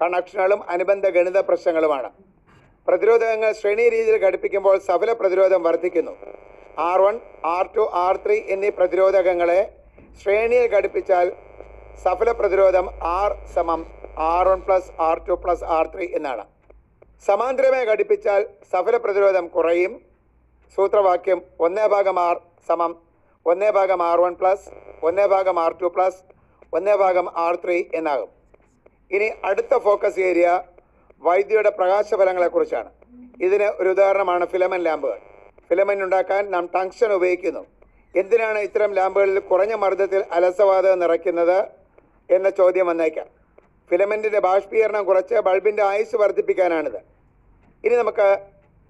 കണക്ഷനുകളും 0.00 0.60
അനുബന്ധ 0.74 1.06
ഗണിത 1.16 1.38
പ്രശ്നങ്ങളുമാണ്. 1.48 2.08
പ്രതിരോധകങ്ങൾ 2.88 3.50
ശ്രേണി 3.60 3.84
രീതിയിൽ 3.94 4.18
ഘടിപ്പിക്കുമ്പോൾ 4.26 4.76
സഫല 4.88 5.12
പ്രതിരോധം 5.20 5.60
വർദ്ധിക്കുന്നു. 5.66 6.14
R 6.88 7.00
one 7.04 7.16
R 7.56 7.66
two 7.76 7.84
R 8.04 8.16
three 8.24 8.36
എന്നീ 8.54 8.70
പ്രതിരോധകങ്ങളെ 8.78 9.60
ശ്രേണിയിൽ 10.20 10.66
ഘടിപ്പിച്ചാൽ 10.76 11.26
സഫല 12.04 12.30
പ്രതിരോധം 12.40 12.86
ആർ 13.20 13.32
സമം 13.54 13.80
R 14.34 14.44
one 14.50 14.60
plus 14.66 14.90
R 15.08 15.18
two 15.28 15.34
plus 15.42 15.64
R 15.78 15.86
three 15.94 16.06
എന്നാണ്. 16.18 16.44
സമാന്തരമായി 17.26 17.86
ഘടിപ്പിച്ചാൽ 17.92 18.42
സഫല 18.72 18.96
പ്രതിരോധം 19.04 19.44
കുറയും. 19.56 19.92
സൂത്രവാക്യം 20.78 21.38
ഒന്നേ 21.66 21.86
ഭാഗം 21.94 22.16
ആർ 22.28 22.36
സമം 22.68 22.92
ഒന്നേ 23.46 23.70
ഭാഗം 23.76 24.00
ആർ 24.10 24.18
വൺ 24.24 24.34
പ്ലസ് 24.40 24.66
ഒന്നേ 25.08 25.26
ഭാഗം 25.34 25.56
ആർ 25.64 25.72
ടു 25.82 25.88
പ്ലസ് 25.96 26.20
ഒന്നേ 26.76 26.94
ഭാഗം 27.02 27.26
ആർ 27.44 27.54
ത്രീ 27.64 27.76
എന്നാകും. 27.98 28.30
ഇനി 29.10 29.28
അടുത്ത 29.48 29.74
ഫോക്കസ് 29.86 30.20
ഏരിയ 30.28 30.48
വൈദ്യുതിയുടെ 31.22 31.70
പ്രകാശഫലങ്ങളെക്കുറിച്ചാണ് 31.78 32.90
ഇതിന് 33.46 33.68
ഒരു 33.80 33.88
ഉദാഹരണമാണ് 33.94 34.44
ഫിലമൻ 34.52 34.80
ലാമ്പുകൾ. 34.86 35.18
ഫിലമൻ 35.68 35.98
ഉണ്ടാക്കാൻ 36.06 36.42
നാം 36.54 36.64
ടങ്ഷൻ 36.74 37.10
ഉപയോഗിക്കുന്നു. 37.12 37.62
എന്തിനാണ് 38.14 38.58
ഇത്തരം 38.58 38.90
ലാമ്പുകളിൽ 38.98 39.38
കുറഞ്ഞ 39.50 39.74
മർദ്ദത്തിൽ 39.74 40.22
അലസവാതകം 40.36 40.98
നിറയ്ക്കുന്നത് 41.04 41.58
എന്ന 42.28 42.48
ചോദ്യം 42.50 42.86
വന്നേക്കാം. 42.86 43.28
ഫിലമെന്റിന്റെ 43.90 44.40
ബാഷ്പീകരണം 44.46 45.02
കുറച്ച് 45.08 45.36
ബൾബിന്റെ 45.48 45.82
ആയുസ് 45.90 46.16
വർദ്ധിപ്പിക്കാനാണിത്. 46.22 47.00
ഇനി 47.84 47.96
നമുക്ക് 48.02 48.28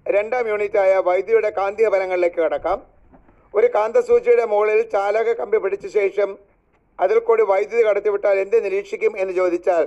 രണ്ടാം 0.05 0.45
യൂണിറ്റായ 0.51 0.91
വൈദ്യുതിയുടെ 1.07 1.49
കാന്തിക 1.57 1.87
ഫലങ്ങളിലേക്ക് 1.93 2.39
കടക്കാം. 2.45 2.77
ഒരു 3.53 3.67
കാന്തസൂചിയുടെ 3.75 4.45
മുകളിൽ 4.53 4.81
ചാലക 4.95 5.33
കമ്പി 5.39 5.57
പിടിച്ച 5.63 5.87
ശേഷം 5.99 6.29
അതിൽ 6.99 7.17
കൂടി 7.19 7.43
വൈദ്യുതി 7.51 7.83
കടത്തിവിട്ടാൽ 7.87 8.37
എന്ത് 8.43 8.57
നിരീക്ഷിക്കും 8.65 9.13
എന്ന് 9.21 9.33
ചോദിച്ചാൽ 9.33 9.83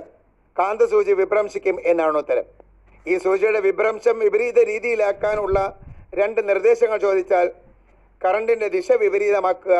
കാന്തസൂചി 0.57 1.13
വിഭ്രംശിക്കും 1.21 1.77
എന്നാണ് 1.91 2.17
ഉത്തരം. 2.23 2.45
ഈ 3.05 3.13
സൂചിയുടെ 3.25 3.59
വിഭ്രംശം 3.67 4.15
വിപരീത 4.23 4.59
രീതിയിലാക്കാനുള്ള 4.71 5.59
രണ്ട് 6.19 6.41
നിർദ്ദേശങ്ങൾ 6.49 6.97
ചോദിച്ചാൽ 7.05 7.47
കറണ്ടിന്റെ 8.21 8.67
ദിശ 8.75 8.91
വിപരീതമാക്കുക 9.03 9.75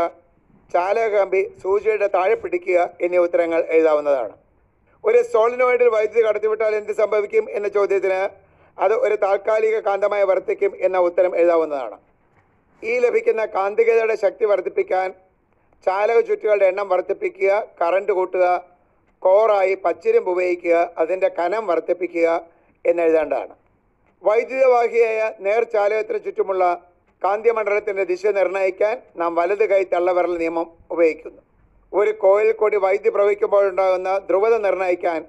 ചാലകമ്പി 0.74 1.42
സൂചിയുടെ 1.64 2.08
താഴെ 2.16 2.36
പിടിക്കുക 2.44 2.80
എന്നീ 3.06 3.18
ഉത്തരങ്ങൾ 3.26 3.62
എഴുതാവുന്നതാണ്. 3.76 4.34
ഒരു 5.04 5.20
സോളിനോയിഡിൽ 5.34 5.90
വൈദ്യുതി 5.96 6.24
കടത്തിവിട്ടാൽ 6.28 6.74
എന്ത് 6.80 6.94
സംഭവിക്കും 7.02 7.46
എന്ന 7.58 7.68
ചോദ്യത്തിന് 7.78 8.22
അത് 8.78 8.96
ഒരു 9.06 9.16
താൽക്കാലിക 9.26 9.78
കാന്തമായി 9.88 10.26
വർത്തിക്കും 10.32 10.72
എന്ന 10.88 10.98
ഉത്തരം 11.08 11.34
എഴുതാവുന്നതാണ്. 11.40 11.98
ഈ 12.84 12.94
ലഭിക്കുന്ന 13.06 13.44
കാന്തികതയുടെ 13.56 14.16
ശക്തി 14.26 14.46
വർദ്ധിപ്പിക്കാൻ 14.52 15.08
ചാലക 15.88 16.20
ചുറ്റുകളുടെ 16.30 16.68
എണ്ണം 16.72 16.88
വർദ്ധിപ്പിക്കുക 16.94 17.52
കറണ്ട് 17.82 18.12
കൂട്ടുക 18.20 18.46
കോറായി 19.24 19.76
പച്ചിരുമ്പ് 19.86 20.30
ഉപയോഗിക്കുക 20.34 20.78
അതിന്റെ 21.02 21.30
കനം 21.40 21.64
വർദ്ധിപ്പിക്കുക 21.68 22.28
എന്നെഴുതേണ്ടതാണ് 22.86 23.56
വൈദ്യുതവാഹിയായ 24.24 25.20
നേർചാലയത്തിന് 25.46 26.20
ചുറ്റുമുള്ള 26.26 26.64
കാന്തിമണ്ഡലത്തിന്റെ 27.22 28.04
ദിശ 28.12 28.26
നിർണയിക്കാൻ 28.38 28.96
നാം 29.16 29.32
വലത് 29.40 29.66
കൈ 29.72 29.82
തള്ളവിരൽ 29.94 30.34
നിയമം 30.38 30.68
ഉപയോഗിക്കുന്നു. 30.92 31.42
ഒരു 31.94 32.12
കോയിൽ 32.24 32.52
കൂടി 32.52 32.78
വൈദ്യുതി 32.86 33.12
പ്രവഹിക്കുമ്പോഴുണ്ടാകുന്ന 33.16 34.10
ധ്രുവത 34.30 34.56
നിർണയിക്കാൻ 34.66 35.22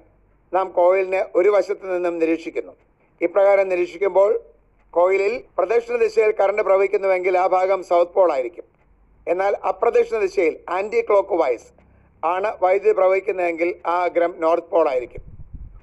നാം 0.53 0.67
കോയിലിനെ 0.79 1.21
ഒരു 1.35 1.49
വശത്തു 1.49 1.85
നിന്നും 1.93 2.15
നിരീക്ഷിക്കുന്നു. 2.19 2.73
ഇപ്രകാരം 3.21 3.67
നിരീക്ഷിക്കുമ്പോൾ 3.73 4.31
കോയിലിൽ 4.93 5.33
പ്രദക്ഷിണ 5.57 5.95
ദിശയിൽ 5.97 6.31
കറണ്ട് 6.39 6.61
പ്രവഹിക്കുന്നുവെങ്കിൽ 6.61 7.35
ആ 7.43 7.45
ഭാഗം 7.55 7.79
സൗത്ത് 7.91 8.13
പോൾ 8.17 8.29
ആയിരിക്കും 8.35 8.65
എന്നാൽ 9.27 9.53
അപ്രദക്ഷിണ 9.71 10.17
ദിശയിൽ 10.25 10.55
ആന്റി 10.77 11.01
ക്ലോക്ക് 11.09 11.37
വൈസ് 11.41 11.69
ആണ് 12.31 12.49
വൈദ്യുതി 12.63 12.93
പ്രവഹിക്കുന്നതെങ്കിൽ 12.99 13.69
ആ 13.93 13.95
അഗ്രം 14.07 14.31
നോർത്ത് 14.43 14.71
പോൾ 14.73 14.85
ആയിരിക്കും. 14.91 15.23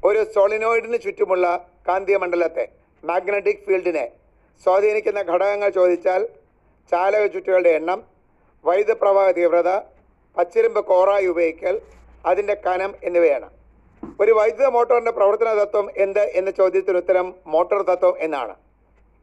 ഒരു 0.08 0.20
സോളിനോയിഡിന് 0.34 0.98
ചുറ്റുമുള്ള 1.04 1.46
കാന്തിക 1.88 2.16
മണ്ഡലത്തെ 2.22 2.64
മാഗ്നറ്റിക് 3.04 3.64
ഫീൽഡിനെ 3.66 4.04
സ്വാധീനിക്കുന്ന 4.64 5.20
ഘടകങ്ങൾ 5.30 5.70
ചോദിച്ചാൽ 5.78 6.22
ചാലക 6.92 7.24
ചുറ്റുകളുടെ 7.34 7.72
എണ്ണം 7.80 8.00
വൈദ്യുത 8.64 8.94
പ്രവാഹ 9.02 9.28
തീവ്രത 9.38 9.70
പച്ചിരുമ്പ് 10.36 10.80
കോറായി 10.90 11.26
ഉപയോഗിക്കൽ 11.32 11.76
അതിന്റെ 12.30 12.54
കനം 12.66 12.90
എന്നിവയാണ്. 13.08 13.48
ഒരു 14.22 14.32
വൈദ്യുത 14.38 14.68
മോട്ടോറിന്റെ 14.76 15.12
പ്രവർത്തന 15.18 15.50
തത്വം 15.60 15.86
എന്ത് 16.04 16.24
എന്ന 16.40 16.50
ചോദ്യത്തിന് 16.58 16.98
ഉത്തരം 17.02 17.26
മോട്ടോർ 17.54 17.80
തത്വം 17.90 18.14
എന്നാണ്. 18.26 18.54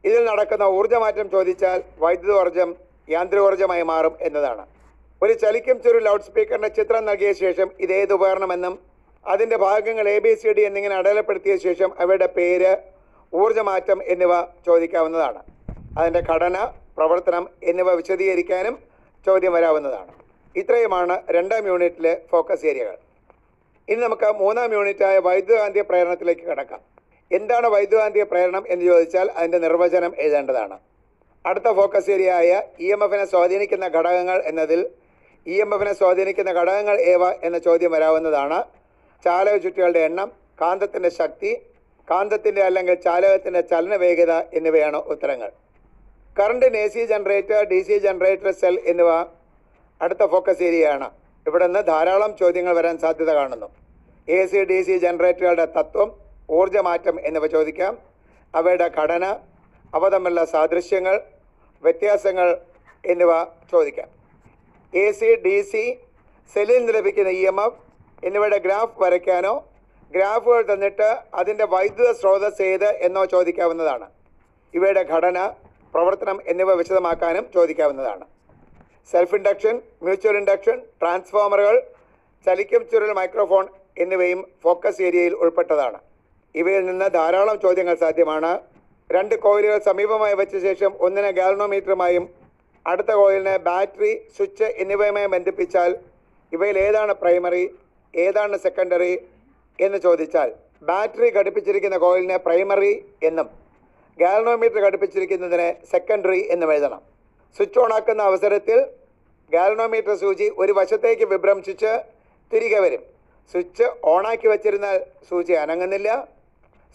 ഇതിൽ 0.04 0.22
നടക്കുന്ന 0.30 0.64
ഊർജമാറ്റം 0.78 1.28
ചോദിച്ചാൽ 1.34 1.78
വൈദ്യുതോർജം 2.04 2.70
യാന്ത്രികോർജമായി 3.08 3.84
മാറും 3.92 4.14
എന്നതാണ്. 4.28 4.64
ഒരു 5.22 5.34
ചലിക്കും 5.42 5.76
ചെറു 5.84 6.00
ലൗഡ് 6.06 6.26
സ്പീക്കറിന്റെ 6.26 6.68
ചിത്രം 6.78 7.02
നൽകിയ 7.08 7.30
ശേഷം 7.42 7.68
ഇത് 7.84 7.92
ഏത് 8.00 8.12
ഉപകരണമെന്നും 8.16 8.74
അതിന്റെ 9.26 9.56
ഭാഗങ്ങൾ 9.64 10.06
എ 10.08 10.18
ബി 10.24 10.32
സി 10.40 10.50
ഡി 10.56 10.62
എന്നിങ്ങനെ 10.68 10.94
അടയാളപ്പെടുത്തിയ 11.00 11.54
ശേഷം 11.64 11.90
അവയുടെ 12.02 12.28
പേര് 12.36 12.72
ഊർജമാറ്റം 13.32 13.98
എന്നിവ 14.12 14.34
ചോദിക്കാവുന്നതാണ്. 14.66 15.40
അതിന്റെ 15.98 16.22
ഘടന 16.30 16.56
പ്രവർത്തനം 16.98 17.44
എന്നിവ 17.70 17.88
വിശദീകരിക്കാനും 18.00 18.74
ചോദ്യം 19.26 19.52
വരാവുന്നതാണ്. 19.56 20.12
ഇത്രയുമാണ് 20.56 21.16
രണ്ടാം 21.36 21.66
യൂണിറ്റിലെ 21.70 22.12
ഫോക്കസ് 22.30 22.66
ഏരിയകൾ. 22.70 22.96
ഇനി 23.88 24.00
നമുക്ക് 24.06 24.28
മൂന്നാം 24.42 24.70
യൂണിറ്റായ 24.78 25.18
വൈദ്യുതകാന്തിക 25.26 25.84
പ്രേരണത്തിലേക്ക് 25.90 26.44
കടക്കാം. 26.50 26.80
എന്താണ് 27.30 27.66
വൈദ്യുതകാന്തിക 27.74 28.24
പ്രേരണം 28.32 28.64
എന്ന് 28.72 28.84
ചോദിച്ചാൽ 28.90 29.26
അതിന്റെ 29.38 29.58
നിർവചനം 29.66 30.12
എഴുതേണ്ടതാണ്. 30.22 30.76
അടുത്ത 31.44 31.68
ഫോക്കസ് 31.80 32.10
ഏരിയയായ 32.14 32.50
ഇ 32.84 32.88
എം 32.94 33.02
എഫിനെ 33.04 33.26
സ്വാധീനിക്കുന്ന 33.34 33.86
ഘടകങ്ങൾ 33.96 34.38
എന്നതിൽ 34.50 34.80
ഇ 35.46 35.54
എം 35.64 35.70
എഫിനെ 35.74 35.92
സ്വാധീനിക്കുന്ന 36.00 36.50
ഘടകങ്ങൾ 36.58 36.96
ഏവ 37.12 37.24
എന്ന 37.46 37.58
ചോദ്യം 37.66 37.90
വരാവുന്നതാണ്. 37.96 38.58
ചാലക 39.24 39.56
ചുറ്റുകളുടെ 39.64 40.00
എണ്ണം 40.08 40.28
കാന്തത്തിന്റെ 40.60 41.10
ശക്തി 41.20 41.52
കാന്തത്തിന്റെ 42.08 42.62
അല്ലെങ്കിൽ 42.68 42.96
ചാലകത്തിന്റെ 43.06 43.60
ചലന 43.70 43.94
വേഗത 44.02 44.32
എന്നിവയാണ് 44.58 44.98
ഉത്തരങ്ങൾ. 45.12 45.50
കറണ്ടിന് 46.36 46.78
A 46.84 46.88
C 46.94 47.02
generator 47.12 47.60
D 47.70 47.80
C 47.88 47.96
generator 48.06 48.50
cell 48.60 48.76
എന്നിവ 48.90 49.10
അടുത്ത 50.00 50.22
ഫോക്കസ് 50.32 50.62
ഏരിയയാണ്. 50.68 51.08
ഇവിടെ 51.46 51.66
നിന്ന് 51.66 51.82
ധാരാളം 51.92 52.32
ചോദ്യങ്ങൾ 52.40 52.74
വരാൻ 52.78 52.96
സാധ്യത 53.04 53.30
കാണുന്നു. 53.38 53.68
എ 54.28 54.40
സി 54.50 54.60
ഡി 54.70 54.78
സി 54.88 54.94
ജനറേറ്ററുകളുടെ 55.04 55.66
തത്വം 55.78 56.10
ഊർജമാറ്റം 56.58 57.16
എന്നിവ 57.28 57.46
ചോദിക്കാം. 57.56 57.94
അവയുടെ 58.54 58.88
ഘടന 58.98 59.24
അവ 59.96 60.08
തമ്മിലുള്ള 60.14 60.44
സാദൃശ്യങ്ങൾ 60.54 61.16
വ്യത്യാസങ്ങൾ 61.82 62.48
എന്നിവ 63.04 63.32
ചോദിക്കാം. 63.72 64.08
എ 64.92 65.06
സി 65.18 65.28
ഡി 65.44 65.56
സി 65.70 65.82
സെല്ലിൽ 66.54 66.78
നിന്ന് 66.78 66.92
ലഭിക്കുന്ന 66.96 67.30
ഇ 67.38 67.42
എം 67.50 67.58
എഫ് 67.64 67.78
എന്നിവയുടെ 68.26 68.58
ഗ്രാഫ് 68.66 68.94
വരയ്ക്കാനോ 69.02 69.54
ഗ്രാഫുകൾ 70.14 70.62
തന്നിട്ട് 70.70 71.08
അതിന്റെ 71.40 71.64
വൈദ്യുത 71.72 72.10
സ്രോതസ് 72.20 72.62
ഏത് 72.72 72.88
എന്നോ 73.06 73.22
ചോദിക്കാവുന്നതാണ്. 73.32 74.06
ഇവയുടെ 74.74 75.02
ഘടന 75.12 75.38
പ്രവർത്തനം 75.94 76.38
എന്നിവ 76.50 76.70
വിശദമാക്കാനും 76.80 77.44
ചോദിക്കാവുന്നതാണ്. 77.56 78.24
സെൽഫ് 79.10 79.36
ഇൻഡക്ഷൻ 79.38 79.74
മ്യൂച്വൽ 80.06 80.36
ഇൻഡക്ഷൻ 80.40 80.78
ട്രാൻസ്ഫോമറുകൾ 81.00 81.76
ചലിക്കും 82.46 82.82
ചുരൽ 82.90 83.12
മൈക്രോഫോൺ 83.20 83.66
എന്നിവയും 84.02 84.40
ഫോക്കസ് 84.64 85.00
ഏരിയയിൽ 85.06 85.34
ഉൾപ്പെട്ടതാണ്. 85.42 85.98
ഇവയിൽ 86.54 86.82
നിന്ന് 86.90 87.06
ധാരാളം 87.18 87.56
ചോദ്യങ്ങൾ 87.64 87.96
സാധ്യമാണ്. 88.04 88.52
രണ്ട് 89.10 89.34
കോയിലുകൾ 89.44 89.78
സമീപമായി 89.90 90.34
വെച്ച 90.40 90.56
ശേഷം 90.68 90.92
ഒന്നിനെ 91.06 91.30
ഗാലനോമീറ്ററുമായും 91.38 92.24
അടുത്ത 92.90 93.10
കോയിലിനെ 93.20 93.54
ബാറ്ററി 93.66 94.12
സ്വിച്ച് 94.36 94.66
എന്നിവയുമായി 94.82 95.28
ബന്ധിപ്പിച്ചാൽ 95.34 95.90
ഇവയിൽ 96.52 96.76
ഏതാണ് 96.86 97.12
പ്രൈമറി 97.22 97.64
ഏതാണ് 98.14 98.56
സെക്കൻഡറി 98.66 99.14
എന്ന് 99.78 99.98
ചോദിച്ചാൽ 100.06 100.50
ബാറ്ററി 100.88 101.28
ഘടിപ്പിച്ചിരിക്കുന്ന 101.38 101.96
കോയിലിനെ 102.04 102.36
പ്രൈമറി 102.46 102.92
എന്നും 103.28 103.48
ഗാലനോമീറ്റർ 104.18 104.80
ഘടിപ്പിച്ചിരിക്കുന്നതിനെ 104.86 105.68
സെക്കൻഡറി 105.92 106.40
എന്നും 106.54 106.70
എഴുതണം. 106.74 107.00
സ്വിച്ച് 107.56 107.78
ഓൺ 107.82 107.92
ആക്കുന്ന 107.96 108.22
അവസരത്തിൽ 108.30 108.78
ഗാലനോമീറ്റർ 109.52 110.14
സൂചി 110.22 110.46
ഒരു 110.62 110.72
വശത്തേക്ക് 110.78 111.26
വിഭ്രംശിച്ച് 111.32 111.92
തിരികെ 112.52 112.80
വരും. 112.84 113.02
സ്വിച്ച് 113.52 113.86
ഓണാക്കി 114.12 114.48
വച്ചിരുന്നാൽ 114.52 114.98
സൂചി 115.28 115.54
അനങ്ങുന്നില്ല. 115.62 116.10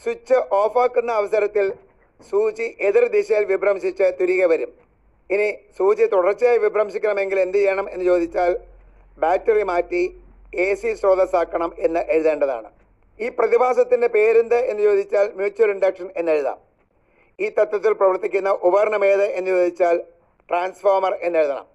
സ്വിച്ച് 0.03 0.37
ഓഫാക്കുന്ന 0.61 1.11
അവസരത്തിൽ 1.21 1.65
സൂചി 2.31 2.67
എതിർ 2.87 3.05
ദിശയിൽ 3.15 3.45
വിഭ്രംശിച്ച് 3.51 4.07
തിരികെ 4.19 4.47
വരും. 4.53 4.71
ഇനി 5.29 5.47
സൂചി 5.77 6.05
തുടർച്ചയായി 6.05 6.57
വിഭ്രംശിക്കണമെങ്കിൽ 6.57 7.39
എന്ത് 7.39 7.57
ചെയ്യണം 7.57 7.87
എന്ന് 7.93 8.05
ചോദിച്ചാൽ 8.05 8.51
ബാറ്ററി 9.17 9.63
മാറ്റി 9.63 10.03
എ 10.65 10.67
സി 10.75 10.89
സ്രോതസ്സാക്കണം 10.93 11.71
എന്ന് 11.77 12.01
എഴുതേണ്ടതാണ്. 12.15 12.69
ഈ 13.19 13.29
പ്രതിഭാസത്തിന്റെ 13.29 14.07
പേരെന്ത് 14.07 14.59
എന്ന് 14.71 14.83
ചോദിച്ചാൽ 14.83 15.27
മ്യൂച്വൽ 15.35 15.71
ഇൻഡക്ഷൻ 15.71 16.07
എന്ന് 16.15 16.31
എഴുതാം. 16.31 16.57
ഈ 17.39 17.47
തത്വത്തിൽ 17.57 17.93
പ്രവർത്തിക്കുന്ന 17.93 18.49
ഉപകരണം 18.49 19.05
ഏത് 19.05 19.25
എന്ന് 19.37 19.49
ചോദിച്ചാൽ 19.51 19.95
ട്രാൻസ്ഫോമർ 20.49 21.13
എന്ന് 21.21 21.39
എഴുതണം. 21.39 21.65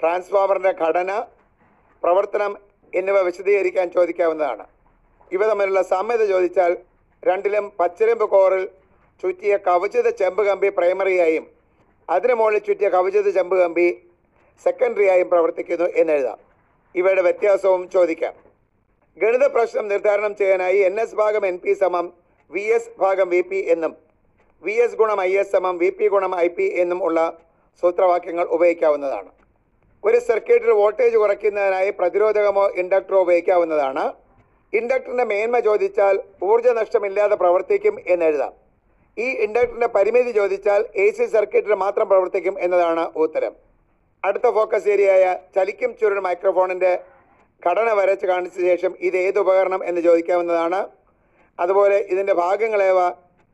ട്രാൻസ്ഫോമറിന്റെ 0.00 0.72
ഘടന 0.82 1.10
പ്രവർത്തനം 2.02 2.52
എന്നിവ 2.92 3.18
വിശദീകരിക്കാൻ 3.20 3.90
ചോദിക്കാവുന്നതാണ്. 3.90 4.64
ഇവ 5.32 5.42
തമ്മിലുള്ള 5.50 5.82
സാമ്യത 5.82 6.22
ചോദിച്ചാൽ 6.24 6.72
രണ്ടിലും 7.22 7.72
പച്ചരമ്പ് 7.80 8.24
കോറിൽ 8.30 8.64
ചുറ്റിയ 9.22 9.56
കവചിത 9.66 10.08
ചെമ്പ് 10.20 10.42
കമ്പി 10.48 10.68
പ്രൈമറിയായും 10.78 11.44
അതിനു 12.08 12.34
മുകളിൽ 12.34 12.62
ചുറ്റിയ 12.68 12.88
കവചിത 12.88 13.28
ചെമ്പ് 13.36 13.56
കമ്പി 13.62 13.86
സെക്കൻഡറിയായും 14.64 15.28
പ്രവർത്തിക്കുന്നു 15.28 15.86
എന്നെഴുതാം. 16.00 16.38
ഇവയുടെ 16.94 17.22
വ്യത്യാസവും 17.22 17.82
ചോദിക്കാം. 17.90 18.34
ഗണിത 19.16 19.44
പ്രശ്നം 19.54 19.88
നിർദ്ധാരണം 19.88 20.34
ചെയ്യാനായി 20.36 20.78
എൻ 20.88 21.00
എസ് 21.00 21.14
ഭാഗം 21.14 21.46
എൻ 21.46 21.56
പി 21.64 21.72
സമം 21.72 22.06
വി 22.50 22.64
എസ് 22.76 22.90
ഭാഗം 23.02 23.28
വി 23.28 23.40
പി 23.50 23.58
എന്നും 23.74 23.92
വി 24.64 24.72
എസ് 24.84 24.96
ഗുണം 24.96 25.20
ഐ 25.20 25.32
എസ് 25.42 25.52
സമം 25.52 25.78
വി 25.78 25.90
പി 25.90 26.08
ഗുണം 26.14 26.32
ഐ 26.36 26.48
പി 26.48 26.66
എന്നും 26.82 27.02
ഉള്ള 27.04 27.18
സൂത്രവാക്യങ്ങൾ 27.82 28.44
ഉപയോഗിക്കാവുന്നതാണ്. 28.56 29.30
ഒരു 30.04 30.18
സർക്യൂട്ടിൽ 30.18 30.70
വോൾട്ടേജ് 30.70 31.16
കുറയ്ക്കുന്നതിനായി 31.16 31.90
പ്രതിരോധകമോ 31.90 32.64
ഇൻഡക്ടറോ 32.80 33.20
ഉപയോഗിക്കാവുന്നതാണ്. 33.20 34.04
ഇൻഡക്ടറിന്റെ 34.72 35.24
മേന്മ 35.24 35.58
ചോദിച്ചാൽ 35.58 36.16
ഊർജ 36.42 36.68
നഷ്ടമില്ലാതെ 36.80 37.34
പ്രവർത്തിക്കും 37.34 37.96
എന്നെഴുതാം. 38.06 38.52
ഈ 39.16 39.26
ഇൻഡക്ടറിന്റെ 39.44 39.88
പരിമിതി 39.96 40.30
ചോദിച്ചാൽ 40.38 40.82
എ 41.04 41.06
സി 41.16 41.24
സർക്യൂട്ടിന് 41.34 41.76
മാത്രം 41.84 42.06
പ്രവർത്തിക്കും 42.12 42.54
എന്നതാണ് 42.64 43.04
ഉത്തരം. 43.24 43.52
അടുത്ത 44.24 44.46
ഫോക്കസ് 44.56 44.88
ഏരിയയായ 44.94 45.24
ചലിക്കും 45.54 45.90
ചുരുൾ 46.00 46.20
മൈക്രോഫോണിന്റെ 46.26 46.92
ഘടന 47.62 47.88
വരച്ച് 47.98 48.26
കാണിച്ച 48.30 48.56
ശേഷം 48.68 48.92
ഇത് 49.06 49.16
ഏത് 49.26 49.38
ഉപകരണം 49.42 49.80
എന്ന് 49.88 50.00
ചോദിക്കാവുന്നതാണ്. 50.08 50.80
അതുപോലെ 51.58 51.98
ഇതിന്റെ 52.12 52.34
ഭാഗങ്ങളേവ 52.42 53.00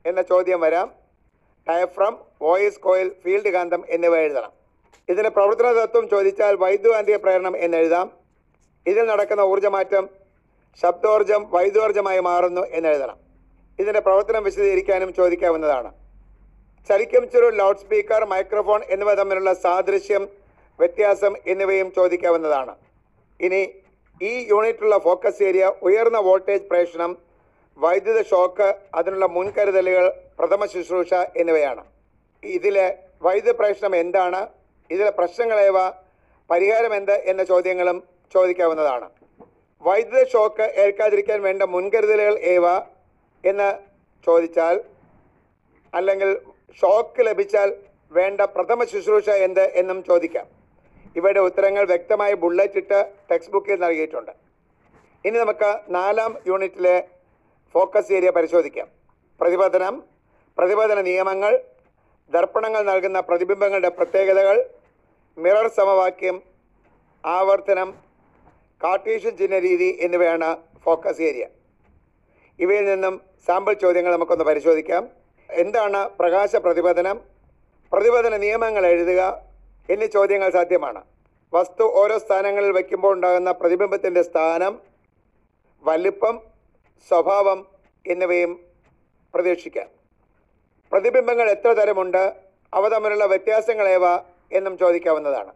എന്ന 0.04 0.20
ചോദ്യം 0.30 0.60
വരാം. 0.66 0.88
ഡയഫ്രം 1.66 2.14
വോയിസ് 2.44 2.80
കോയിൽ 2.86 3.08
ഫീൽഡ് 3.22 3.52
കാന്തം 3.56 3.82
എന്നിവ 3.94 4.16
എഴുതണം. 4.24 4.52
ഇതിന്റെ 5.08 5.30
പ്രവർത്തന 5.36 5.68
തത്വം 5.80 6.04
ചോദിച്ചാൽ 6.14 6.54
വൈദ്യുതാന്തിക 6.62 7.16
പ്രേരണം 7.24 7.54
എന്ന് 7.64 7.76
എഴുതാം. 7.82 8.06
ഇതിൽ 8.86 9.04
നടക്കുന്ന 9.12 9.42
ഊർജമാറ്റം 9.52 10.04
ശബ്ദോർജം 10.82 11.42
വൈദ്യോർജമായി 11.54 12.20
മാറുന്നു 12.28 12.62
എന്നെഴുതണം 12.78 13.18
ഇതിന്റെ 13.80 14.00
പ്രവർത്തനം 14.06 14.42
വിശദീകരിക്കാനും 14.48 15.10
ചോദിക്കാവുന്നതാണ്. 15.18 15.90
ചലിക്കം 16.88 17.24
ചുരു 17.32 17.48
ലൗഡ് 17.60 17.82
സ്പീക്കർ 17.84 18.22
മൈക്രോഫോൺ 18.32 18.80
എന്നിവ 18.94 19.10
തമ്മിലുള്ള 19.20 19.52
സാദൃശ്യം 19.64 20.22
വ്യത്യാസം 20.78 21.32
എന്നിവയും 21.52 21.88
ചോദിക്കാവുന്നതാണ്. 21.98 22.72
ഇനി 23.46 23.60
ഈ 24.20 24.32
യൂണിറ്റുള്ള 24.52 24.96
ഫോക്കസ് 25.06 25.42
ഏരിയ 25.48 25.64
ഉയർന്ന 25.88 26.18
വോൾട്ടേജ് 26.28 26.68
പ്രേഷണം 26.70 27.10
വൈദ്യുത 27.78 28.20
ഷോക്ക് 28.30 28.68
അതിനുള്ള 28.98 29.26
മുൻകരുതലുകൾ 29.36 30.06
പ്രഥമ 30.38 30.64
ശുശ്രൂഷ 30.72 31.12
എന്നിവയാണ്. 31.40 31.82
ഇതിലെ 32.42 32.86
വൈദ്യുത 33.26 33.54
പ്രേഷണം 33.60 33.94
എന്താണ് 34.02 34.40
ഇതിലെ 34.90 35.12
പ്രശ്നങ്ങളേവ 35.18 35.78
പരിഹാരം 36.50 36.92
എന്ത് 36.98 37.16
എന്ന 37.30 37.42
ചോദ്യങ്ങളും 37.52 37.98
ചോദിക്കാവുന്നതാണ്. 38.34 39.06
വൈദ്യുത 39.86 40.22
ഷോക്ക് 40.34 40.66
ഏൽക്കാതിരിക്കാൻ 40.84 41.38
വേണ്ട 41.48 41.62
മുൻകരുതലുകൾ 41.74 42.36
ഏവ 42.54 42.66
എന്ന് 43.44 43.68
ചോദിച്ചാൽ 44.26 44.76
അല്ലെങ്കിൽ 45.92 46.30
ഷോക്ക് 46.80 47.22
ലഭിച്ചാൽ 47.28 47.68
വേണ്ട 48.12 48.40
പ്രഥമ 48.54 48.84
ശുശ്രൂഷ 48.92 49.28
എന്ത് 49.46 49.64
എന്നും 49.80 49.98
ചോദിക്കാം. 50.08 50.46
ഇവയുടെ 51.16 51.40
ഉത്തരങ്ങൾ 51.48 51.84
വ്യക്തമായി 51.92 52.34
ബുള്ളറ്റ് 52.42 52.78
ഇട്ട് 52.82 52.98
ടെക്സ്റ്റ് 53.30 53.52
ബുക്കിൽ 53.54 53.78
നൽകിയിട്ടുണ്ട്. 53.84 54.32
ഇനി 55.24 55.36
നമുക്ക് 55.44 55.70
നാലാം 55.96 56.32
യൂണിറ്റിലെ 56.48 56.96
ഫോക്കസ് 57.74 58.12
ഏരിയ 58.16 58.30
പരിശോധിക്കാം. 58.36 58.88
പ്രതിപതനം 59.40 59.94
പ്രതിപതന 60.58 61.00
നിയമങ്ങൾ 61.10 61.52
ദർപ്പണങ്ങൾ 62.30 62.82
നൽകുന്ന 62.90 63.18
പ്രതിബിംബങ്ങളുടെ 63.28 63.90
പ്രത്യേകതകൾ 63.98 64.56
മിറർ 65.36 65.66
സമവാക്യം 65.78 66.36
ആവർത്തനം 67.24 67.88
കാർട്ടീഷ്യൻ 68.80 69.34
ചിഹ്ന 69.38 69.58
രീതി 69.66 69.88
എന്നിവയാണ് 70.06 70.48
ഫോക്കസ് 70.84 71.22
ഏരിയ 71.28 71.44
ഇവയിൽ 72.58 72.84
നിന്നും 72.90 73.14
സാമ്പിൾ 73.46 73.72
ചോദ്യങ്ങൾ 73.72 74.12
നമുക്കൊന്ന് 74.12 74.44
പരിശോധിക്കാം. 74.44 75.08
എന്താണ് 75.50 76.08
പ്രകാശ 76.08 76.56
പ്രതിപതനം? 76.56 77.20
പ്രതിപതന 77.92 78.36
നിയമങ്ങൾ 78.36 78.86
എഴുതുക. 78.86 79.42
എന്നീ 79.90 80.06
ചോദ്യങ്ങൾ 80.06 80.50
സാധ്യമാണ്. 80.50 81.02
വസ്തു 81.52 81.82
ഓരോ 81.82 82.18
സ്ഥാനങ്ങളിൽ 82.18 82.72
വയ്ക്കുമ്പോൾ 82.72 83.12
ഉണ്ടാകുന്ന 83.12 83.50
പ്രതിബിംബത്തിന്റെ 83.52 84.22
സ്ഥാനം 84.22 84.78
വലിപ്പം 85.82 86.40
സ്വഭാവം 87.08 87.66
എന്നിവയും 88.06 88.60
പ്രതീക്ഷിക്കാം. 89.34 89.88
പ്രതിബിംബങ്ങൾ 90.92 91.50
എത്ര 91.50 91.72
തരമുണ്ട്? 91.72 92.32
അവ 92.74 92.88
തമ്മിലുള്ള 92.88 93.24
വ്യത്യാസങ്ങളേവ 93.24 94.16
എന്നും 94.52 94.78
ചോദിക്കാവുന്നതാണ്. 94.78 95.52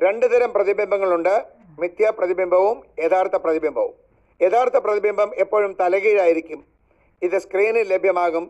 രണ്ട് 0.00 0.30
തരം 0.32 0.52
പ്രതിബിംബങ്ങളുണ്ട്. 0.52 1.44
മിഥ്യാ 1.78 2.10
പ്രതിബിംബവും 2.10 2.84
യഥാർത്ഥ 2.98 3.36
പ്രതിബിംബവും. 3.36 3.94
യഥാർത്ഥ 4.42 4.76
പ്രതിബിംബം 4.76 5.34
എപ്പോഴും 5.34 5.76
തലകീഴായിരിക്കും. 5.80 6.73
ഇത് 7.22 7.38
സ്ക്രീനിൽ 7.38 7.86
ലഭ്യമാകും. 7.92 8.44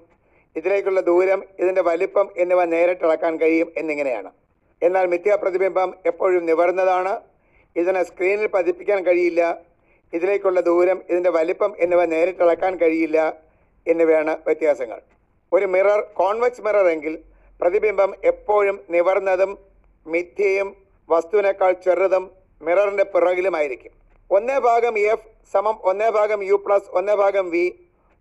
ഇതിലേക്കുള്ള 0.56 1.00
ദൂരം 1.00 1.44
ഇതിന്റെ 1.58 1.82
വലിപ്പം 1.82 2.26
എന്നിവ 2.36 2.64
നേരിട്ടളക്കാൻ 2.64 3.36
കഴിയും 3.36 3.72
എന്നിങ്ങനെയാണ്. 3.76 4.30
എന്നാൽ 4.82 5.06
മിഥ്യാപ്രതിബിംബം 5.06 5.94
എപ്പോഴും 6.06 6.46
നിവർന്നതാണ്. 6.46 7.20
ഇതിനെ 7.76 8.02
സ്ക്രീനിൽ 8.02 8.46
പതിപ്പിക്കാൻ 8.46 9.06
കഴിയില്ല. 9.06 9.42
ഇതിലേക്കുള്ള 10.12 10.60
ദൂരം 10.60 11.02
ഇതിന്റെ 11.10 11.30
വലിപ്പം 11.30 11.76
എന്നിവ 11.78 12.04
നേരിട്ടളക്കാൻ 12.04 12.76
കഴിയില്ല 12.76 13.18
എന്നിവയാണ് 13.86 14.36
വ്യത്യാസങ്ങൾ. 14.46 15.00
ഒരു 15.52 15.66
മിറർ 15.66 16.00
കോൺവെക്സ് 16.00 16.60
മിറർ 16.60 16.86
എങ്കിൽ 16.86 17.18
പ്രതിബിംബം 17.60 18.14
എപ്പോഴും 18.24 18.80
നിവർന്നതും 18.90 19.58
മിഥ്യയും 20.06 20.76
വസ്തുവിനേക്കാൾ 21.08 21.72
ചെറുതും 21.72 22.30
മിററിന്റെ 22.62 23.04
പിറകിലുമായിരിക്കും. 23.04 23.92
ഒന്നേ 24.30 24.58
ഭാഗം 24.58 24.98
എഫ് 24.98 25.28
സമം 25.52 25.76
ഒന്നേ 25.82 26.10
ഭാഗം 26.10 26.44
യു 26.44 26.54
പ്ലസ് 26.66 26.90
ഒന്നേ 26.90 27.14
ഭാഗം 27.14 27.50
വി 27.50 27.64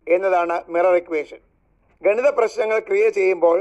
എന്നതാണ് 0.07 0.55
മിറർ 0.73 0.95
ഇക്വേഷൻ 1.01 1.39
ഗണിത 2.01 2.29
പ്രശ്നങ്ങൾ 2.39 2.79
ക്രിയ 2.87 3.05
ചെയ്യുമ്പോൾ 3.17 3.57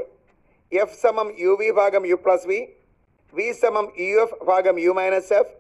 എഫ് 0.72 0.96
സമം 1.02 1.28
യു 1.44 1.52
വി 1.60 1.68
ഭാഗം 1.80 2.02
യു 2.10 2.16
പ്ലസ് 2.24 2.46
വി 2.50 2.60
വി 3.34 3.46
സമം 3.62 3.86
യു 4.04 4.16
എഫ് 4.24 4.38
ഭാഗം 4.50 4.76
യു 4.84 4.92
മൈനസ് 4.98 5.32
എഫ് 5.40 5.52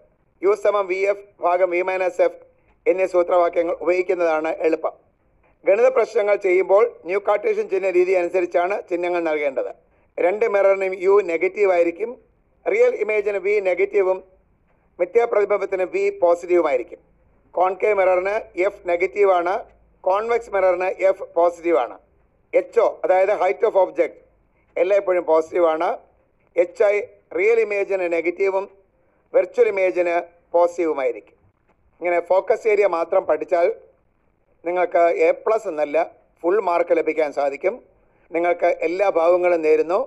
യു 0.42 0.52
സമം 0.64 0.84
വി 0.92 0.98
എഫ് 1.12 1.24
ഭാഗം 1.44 1.70
വി 1.74 1.82
മൈനസ് 1.90 2.20
എഫ് 2.26 2.40
എന്നീ 2.86 3.06
സൂത്രവാക്യങ്ങൾ 3.14 3.74
ഉപയോഗിക്കുന്നതാണ് 3.84 4.50
എളുപ്പം. 4.66 4.94
ഗണിത 5.64 5.88
പ്രശ്നങ്ങൾ 5.96 6.36
ചെയ്യുമ്പോൾ 6.46 6.84
ന്യൂ 7.08 7.18
കാർട്ടേഷ്യൻ 7.28 7.66
ചിഹ്ന 7.72 7.90
രീതി 7.98 8.12
അനുസരിച്ചാണ് 8.20 8.76
ചിഹ്നങ്ങൾ 8.88 9.20
നൽകേണ്ടത്. 9.28 9.70
രണ്ട് 10.18 10.46
മിററിനും 10.54 10.94
യു 11.04 11.14
നെഗറ്റീവ് 11.32 11.72
ആയിരിക്കും. 11.76 12.10
റിയൽ 12.66 12.92
ഇമേജിന് 13.04 13.38
വി 13.46 13.54
നെഗറ്റീവും 13.68 14.18
മിഥ്യാപ്രതിബിംബത്തിന് 14.98 15.84
വി 15.94 16.02
പോസിറ്റീവുമായിരിക്കും 16.22 17.00
കോൺകേവ് 17.54 17.96
മിററിന് 18.00 18.34
എഫ് 18.66 18.82
നെഗറ്റീവാണ് 18.90 19.54
കോൺവെക്സ് 20.06 20.52
മിററിന് 20.54 20.88
എഫ് 21.08 21.26
പോസിറ്റീവ് 21.36 21.78
ആണ്. 21.84 21.96
എച്ച് 22.60 22.80
ഒ 22.84 22.86
അതായത് 23.04 23.34
ഹൈറ്റ് 23.42 23.66
ഓഫ് 23.68 23.78
ഓബ്ജക്റ്റ് 23.82 24.20
എല്ലായ്പ്പോഴും 24.76 25.24
ആണ്. 25.74 25.90
എച്ച് 26.56 26.82
ഐ 26.92 26.94
റിയൽ 27.38 27.58
ഇമേജിന് 27.66 28.06
നെഗറ്റീവും 28.16 28.64
വെർച്വൽ 29.34 29.68
ഇമേജിന് 29.74 30.16
പോസിറ്റീവുമായിരിക്കും 30.54 31.36
ഇങ്ങനെ 32.00 32.18
ഫോക്കസ് 32.30 32.66
ഏരിയ 32.72 32.86
മാത്രം 32.96 33.22
പഠിച്ചാൽ 33.30 33.68
നിങ്ങൾക്ക് 34.64 35.02
എ 35.26 35.30
പ്ലസ് 35.44 35.68
എന്നല്ല 35.72 35.98
ഫുൾ 36.42 36.58
മാർക്ക് 36.68 36.94
ലഭിക്കാൻ 36.98 37.30
സാധിക്കും. 37.38 37.74
നിങ്ങൾക്ക് 38.30 38.68
എല്ലാ 38.88 39.06
ഭാഗങ്ങളും 39.20 39.60
നേരുന്നു. 39.66 39.98